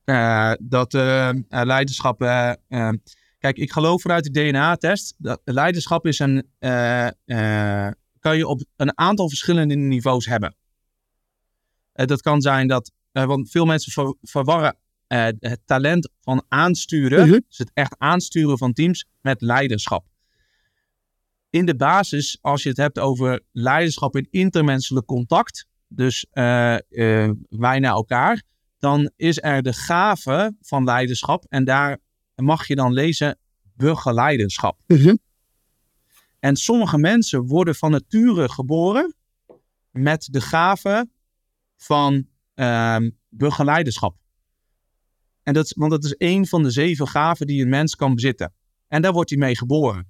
[0.05, 2.21] Uh, dat uh, leiderschap.
[2.21, 2.51] Uh,
[3.39, 6.49] kijk, ik geloof vanuit de DNA-test dat leiderschap is een.
[8.19, 10.55] kan je op een aantal verschillende niveaus hebben.
[11.93, 12.91] dat kan zijn dat.
[13.11, 14.77] want veel mensen ver, verwarren
[15.39, 17.27] het talent van aansturen.
[17.27, 17.39] -huh.
[17.47, 20.05] Dus het echt aansturen van teams met leiderschap.
[21.58, 25.66] In de basis, als je het hebt over leiderschap in intermenselijk contact.
[25.88, 26.26] Dus
[27.49, 28.43] wij naar elkaar
[28.80, 31.45] dan is er de gave van leiderschap.
[31.49, 31.97] En daar
[32.36, 33.38] mag je dan lezen
[33.76, 34.80] begeleiderschap.
[34.88, 35.16] Uh -huh.
[36.39, 39.16] En sommige mensen worden van nature geboren
[39.91, 41.10] met de gave
[41.76, 42.97] van uh,
[43.30, 44.16] begeleiderschap.
[45.43, 48.53] En dat, want dat is een van de zeven gaven die een mens kan bezitten.
[48.88, 50.08] En daar wordt hij mee geboren.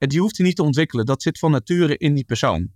[0.00, 1.06] En die hoeft hij niet te ontwikkelen.
[1.06, 2.70] Dat zit van nature in die persoon.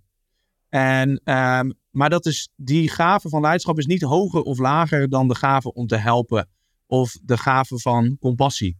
[0.69, 5.27] En, um, maar dat is, die gave van leiderschap is niet hoger of lager dan
[5.27, 6.49] de gave om te helpen
[6.85, 8.77] of de gave van compassie.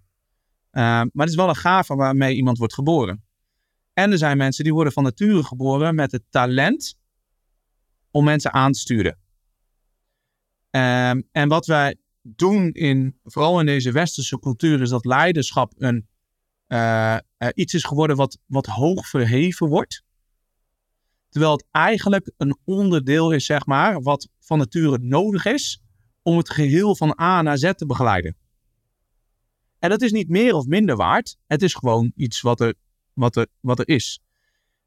[0.72, 3.24] Um, maar het is wel een gave waarmee iemand wordt geboren.
[3.94, 6.98] En er zijn mensen die worden van nature geboren met het talent
[8.12, 9.20] om mensen aan te sturen.
[10.72, 16.08] Um, en wat wij doen, in, vooral in deze westerse cultuur, is dat leiderschap een,
[16.68, 17.18] uh,
[17.54, 20.04] iets is geworden wat, wat hoog verheven wordt.
[21.30, 25.82] Terwijl het eigenlijk een onderdeel is, zeg maar, wat van nature nodig is
[26.22, 28.36] om het geheel van A naar Z te begeleiden.
[29.80, 31.38] En dat is niet meer of minder waard.
[31.48, 32.74] Het is gewoon iets wat er,
[33.14, 34.22] wat er, wat er is.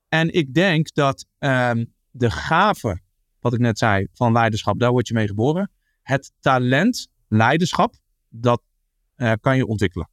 [0.08, 3.00] En ik denk dat um, de gave,
[3.40, 5.70] wat ik net zei, van leiderschap, daar word je mee geboren.
[6.02, 7.94] Het talent, leiderschap,
[8.28, 8.62] dat
[9.16, 10.08] uh, kan je ontwikkelen.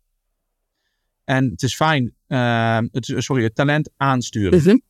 [1.26, 4.60] En het is fijn, uh, het, sorry, het talent aansturen.
[4.60, 4.82] Mm -hmm.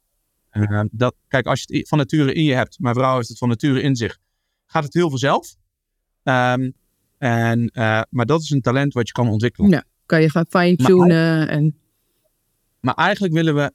[0.71, 3.37] Uh, dat, kijk, als je het van nature in je hebt, mijn vrouw heeft het
[3.37, 4.17] van nature in zich,
[4.65, 5.55] gaat het heel vanzelf.
[6.23, 6.73] Um,
[7.17, 9.69] en, uh, maar dat is een talent wat je kan ontwikkelen.
[9.69, 11.47] Ja, kan je gaan fine-tunen.
[11.49, 11.77] En...
[12.79, 13.73] Maar eigenlijk willen we,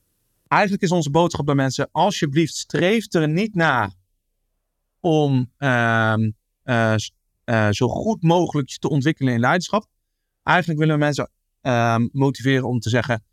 [0.49, 3.93] eigenlijk is onze boodschap bij mensen, alsjeblieft streef er niet naar
[5.01, 6.15] om uh,
[7.71, 9.87] zo goed mogelijk te ontwikkelen in leiderschap.
[10.43, 11.31] Eigenlijk willen we mensen
[11.63, 13.25] um, motiveren om te zeggen,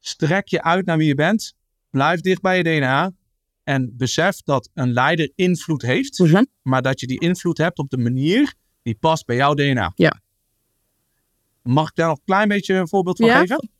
[0.00, 1.54] strek je uit naar wie je bent
[1.92, 3.12] Blijf dicht bij je DNA.
[3.64, 6.18] En besef dat een leider invloed heeft.
[6.18, 6.46] -hmm.
[6.62, 9.92] Maar dat je die invloed hebt op de manier die past bij jouw DNA.
[9.94, 10.20] Ja.
[11.62, 13.38] Mag ik daar nog een klein beetje een voorbeeld van ja.
[13.38, 13.70] geven?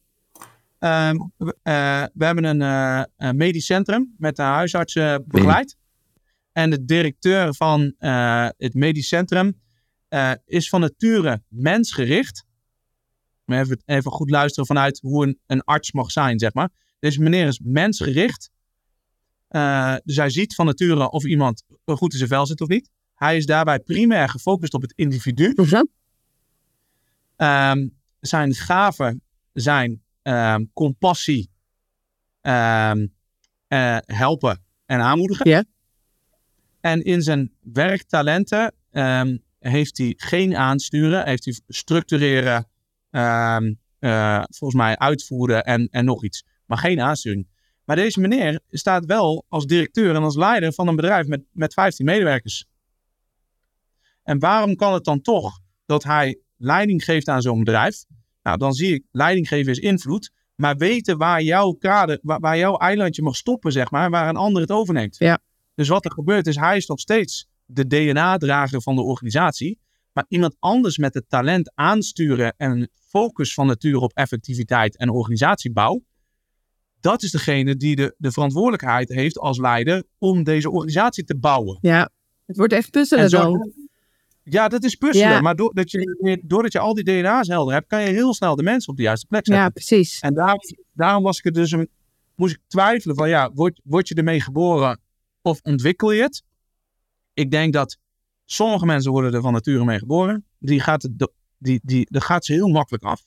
[0.79, 5.77] Um, uh, we hebben een, uh, een, medisch centrum met een huisarts uh, begeleid.
[6.53, 7.95] En de directeur van
[8.57, 9.61] het medisch centrum
[10.45, 12.45] is van nature mensgericht.
[13.47, 16.71] Even, even goed luisteren vanuit hoe een, een arts mag zijn, zeg maar.
[16.99, 18.51] Deze meneer is mensgericht.
[19.51, 22.91] Uh, dus hij ziet van nature of iemand goed in zijn vel zit of niet.
[23.15, 25.55] Hij is daarbij primair gefocust op het individu.
[27.37, 29.23] Um, zijn gaven
[29.53, 31.51] zijn um, compassie,
[32.43, 33.15] um,
[33.69, 35.49] uh, helpen en aanmoedigen.
[35.49, 35.65] Yeah.
[36.81, 38.75] En in zijn werktalenten
[39.59, 42.67] heeft hij geen aansturen, heeft hij structureren,
[44.49, 47.49] volgens mij uitvoeren en, en nog iets maar geen aansturing.
[47.85, 51.73] Maar deze meneer staat wel als directeur en als leider van een bedrijf met, met
[51.73, 52.67] 15 medewerkers.
[54.23, 58.05] En waarom kan het dan toch dat hij leiding geeft aan zo'n bedrijf?
[58.43, 62.59] Nou, dan zie ik, leiding geven is invloed, maar weten waar jouw kader, waar, waar
[62.59, 65.17] jouw eilandje mag stoppen, zeg maar, waar een ander het overneemt.
[65.19, 65.39] Ja.
[65.75, 69.79] Dus wat er gebeurt is, hij is nog steeds de DNA-drager van de organisatie,
[70.13, 76.03] maar iemand anders met het talent aansturen en focus van nature op effectiviteit en organisatiebouw,
[77.01, 81.79] dat is degene die de, de verantwoordelijkheid heeft als leider om deze organisatie te bouwen.
[81.81, 82.11] Ja,
[82.47, 83.73] het wordt echt puzzelen zo, dan.
[84.43, 85.31] Ja, dat is puzzelen.
[85.31, 85.41] Ja.
[85.41, 88.63] Maar doordat je, doordat je al die DNA's helder hebt, kan je heel snel de
[88.63, 89.65] mensen op de juiste plek zetten.
[89.65, 90.21] Ja, precies.
[90.21, 90.59] En daarom,
[90.93, 91.89] daarom was ik er dus een,
[92.35, 95.01] moest ik twijfelen van ja, word, word je ermee geboren
[95.43, 96.43] of ontwikkel je het?
[97.35, 97.99] Ik denk dat
[98.53, 100.45] sommige mensen worden er van nature mee geboren.
[100.59, 101.09] Die gaat,
[101.59, 103.25] die, die, dat gaat ze heel makkelijk af.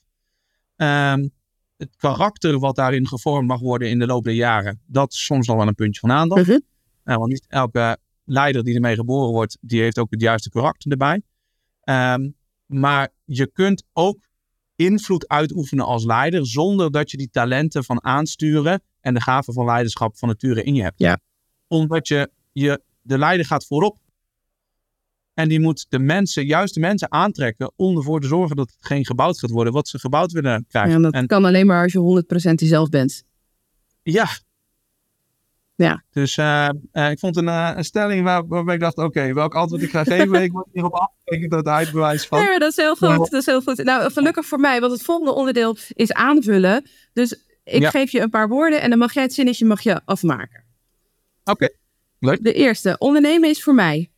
[0.76, 1.30] Um,
[1.76, 5.46] het karakter wat daarin gevormd mag worden in de loop der jaren, dat is soms
[5.46, 6.40] nog wel een puntje van aandacht.
[6.40, 6.60] Uh -huh.
[7.04, 10.90] nou, want niet elke leider die ermee geboren wordt, die heeft ook het juiste karakter
[10.90, 11.22] erbij.
[11.84, 12.34] Um,
[12.66, 14.28] maar je kunt ook
[14.76, 19.64] invloed uitoefenen als leider zonder dat je die talenten van aansturen en de gaven van
[19.64, 20.98] leiderschap van nature in je hebt.
[20.98, 21.18] Ja.
[21.66, 23.98] Omdat je, je de leider gaat voorop.
[25.36, 28.86] En die moet de mensen, juist de mensen aantrekken om ervoor te zorgen dat het
[28.86, 30.92] geen gebouwd gaat worden wat ze gebouwd willen krijgen.
[30.92, 33.22] Ja, dat en, kan alleen maar als je 100% jezelf bent.
[34.02, 34.26] ja.
[35.74, 36.02] Ja.
[36.10, 39.34] Dus uh, uh, ik vond een, uh, een stelling waar, waarbij ik dacht, oké, okay,
[39.34, 42.38] welk antwoord ik ga geven, ik word hierop afgekeken dat uitbewijs van.
[42.38, 43.84] Maar dat is heel goed, dat is heel goed.
[43.84, 46.88] Nou, gelukkig voor mij, want het volgende onderdeel is aanvullen.
[47.12, 47.90] Dus ik ja.
[47.90, 50.64] geef je een paar woorden en dan mag jij het zinnetje mag je afmaken.
[51.40, 51.76] Oké, okay.
[52.18, 52.44] leuk.
[52.44, 54.10] De eerste, ondernemen is voor mij.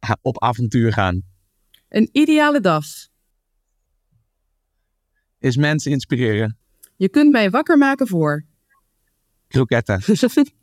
[0.22, 1.22] Op avontuur gaan.
[1.88, 2.84] Een ideale dag.
[5.38, 6.58] Is mensen inspireren.
[6.96, 8.44] Je kunt mij wakker maken voor.
[9.48, 10.02] Kroketten.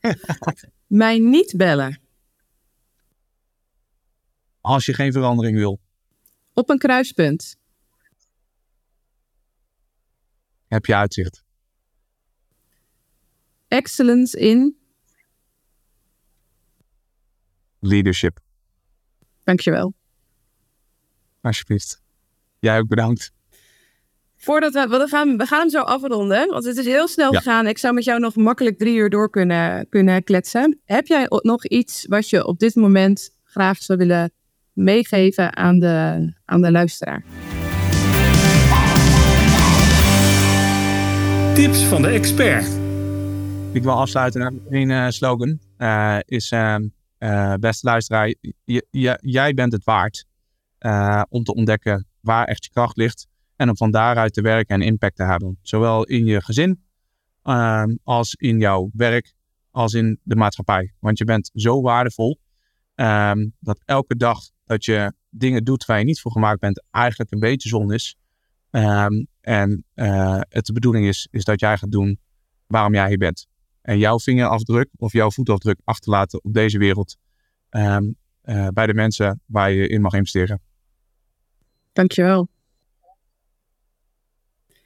[0.86, 2.00] mij niet bellen.
[4.60, 5.80] Als je geen verandering wil.
[6.52, 7.56] Op een kruispunt.
[10.66, 11.44] Heb je uitzicht.
[13.68, 14.76] Excellence in.
[17.78, 18.40] Leadership.
[19.48, 19.94] Dankjewel.
[21.40, 22.02] Alsjeblieft.
[22.58, 23.32] Jij ook bedankt.
[24.36, 27.38] Voordat we, we, gaan, we gaan hem zo afronden, want het is heel snel Ja.
[27.38, 27.66] gegaan.
[27.66, 30.80] Ik zou met jou nog makkelijk drie uur door kunnen, kunnen kletsen.
[30.84, 34.30] Heb jij nog iets wat je op dit moment graag zou willen
[34.72, 37.24] meegeven aan de, aan de luisteraar?
[41.54, 42.66] Tips van de expert.
[43.72, 45.58] Ik wil afsluiten met een eh, slogan.
[45.76, 46.86] Eh, is, ehm,
[47.18, 48.34] eh, beste luisteraar,
[49.20, 50.26] jij bent het waard
[50.78, 53.26] eh, om te ontdekken waar echt je kracht ligt.
[53.56, 55.58] En om van daaruit te werken en impact te hebben.
[55.62, 56.84] Zowel in je gezin,
[57.42, 59.34] ehm, als in jouw werk,
[59.70, 60.92] als in de maatschappij.
[61.00, 62.40] Want je bent zo waardevol
[62.94, 67.32] ehm, dat elke dag dat je dingen doet waar je niet voor gemaakt bent, eigenlijk
[67.32, 68.16] een beetje zon is.
[68.70, 72.20] Ehm, en eh, het de bedoeling is, is dat jij gaat doen
[72.66, 73.46] waarom jij hier bent.
[73.88, 77.16] En jouw vingerafdruk of jouw voetafdruk achterlaten op deze wereld
[77.68, 78.10] ehm,
[78.42, 80.60] eh, bij de mensen waar je in mag investeren.
[81.92, 82.48] Dankjewel.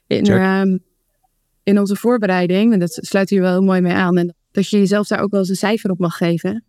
[0.07, 0.78] In, ehm,
[1.62, 4.78] in onze voorbereiding, en dat sluit hier wel heel mooi mee aan, en dat je
[4.78, 6.64] jezelf daar ook wel eens een cijfer op mag geven.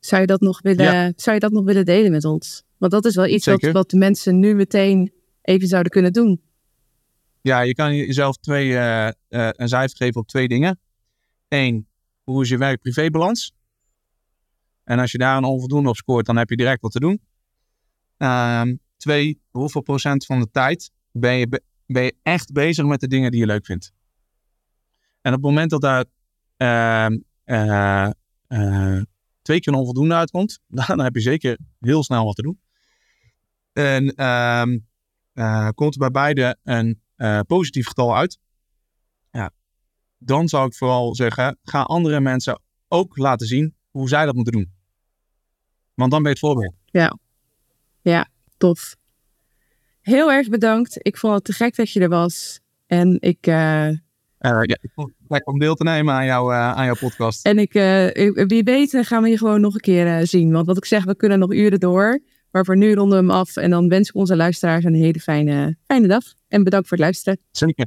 [0.00, 2.64] Zou je dat nog willen, zou je dat nog willen delen met ons?
[2.76, 5.12] Want dat is wel iets wat, wat de mensen nu meteen
[5.42, 6.40] even zouden kunnen doen.
[7.42, 10.80] Ja, je kan jezelf twee, eh, eh, een cijfer geven op twee dingen.
[11.48, 11.88] Eén,
[12.22, 13.52] hoe is je werk-privébalans?
[14.84, 17.20] En als je daar een onvoldoende op scoort, dan heb je direct wat te doen.
[18.16, 23.00] Ehm, twee, hoeveel procent van de tijd ben je, be- ben je echt bezig met
[23.00, 23.92] de dingen die je leuk vindt?
[25.20, 26.04] En op het moment dat daar
[26.56, 28.10] ehm, eh,
[29.42, 32.60] twee keer een onvoldoende uitkomt, dan heb je zeker heel snel wat te doen.
[33.72, 34.78] En ehm,
[35.32, 38.38] eh, komt er bij beide een eh, positief getal uit,
[39.30, 39.50] ja,
[40.18, 44.52] dan zou ik vooral zeggen, ga andere mensen ook laten zien hoe zij dat moeten
[44.52, 44.72] doen.
[45.94, 46.74] Want dan ben je het voorbeeld.
[48.56, 48.96] Tof.
[50.00, 50.96] Heel erg bedankt.
[50.98, 52.60] Ik vond het te gek dat je er was.
[52.86, 53.96] En ik, eh, Eh,
[54.62, 57.44] ja, ik vond het lekker om deel te nemen aan, jou, aan jouw podcast.
[57.44, 57.72] En ik,
[58.48, 60.52] wie weet gaan we je gewoon nog een keer zien.
[60.52, 62.20] Want wat ik zeg, we kunnen nog uren door.
[62.50, 63.56] Maar voor nu ronden we hem af.
[63.56, 66.22] En dan wens ik onze luisteraars een hele fijne, fijne dag.
[66.48, 67.38] En bedankt voor het luisteren.
[67.50, 67.86] Zeker.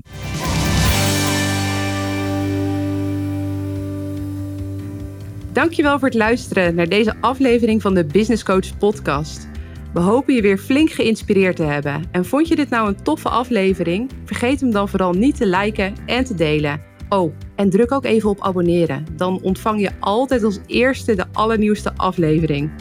[5.53, 9.47] Dankjewel voor het luisteren naar deze aflevering van de Business Coach podcast.
[9.93, 12.03] We hopen je weer flink geïnspireerd te hebben.
[12.11, 14.11] En vond je dit nou een toffe aflevering?
[14.25, 16.81] Vergeet hem dan vooral niet te liken en te delen.
[17.09, 19.05] Oh, en druk ook even op abonneren.
[19.15, 22.71] Dan ontvang je altijd als eerste de allernieuwste aflevering.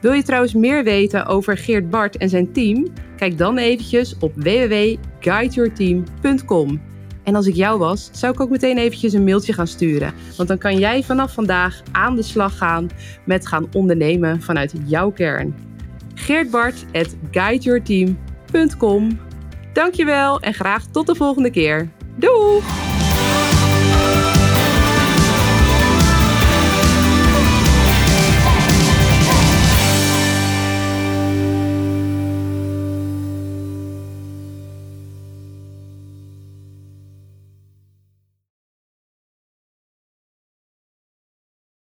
[0.00, 2.86] Wil je trouwens meer weten over Geert Bart en zijn team?
[3.16, 6.80] Kijk dan eventjes op www.guideyourteam.com.
[7.24, 10.14] En als ik jou was, zou ik ook meteen eventjes een mailtje gaan sturen.
[10.36, 12.90] Want dan kan jij vanaf vandaag aan de slag gaan
[13.24, 15.54] met gaan ondernemen vanuit jouw kern.
[16.14, 19.18] Geertbart at guideyourteam.com
[19.72, 21.88] Dankjewel en graag tot de volgende keer.
[22.16, 22.62] Doei!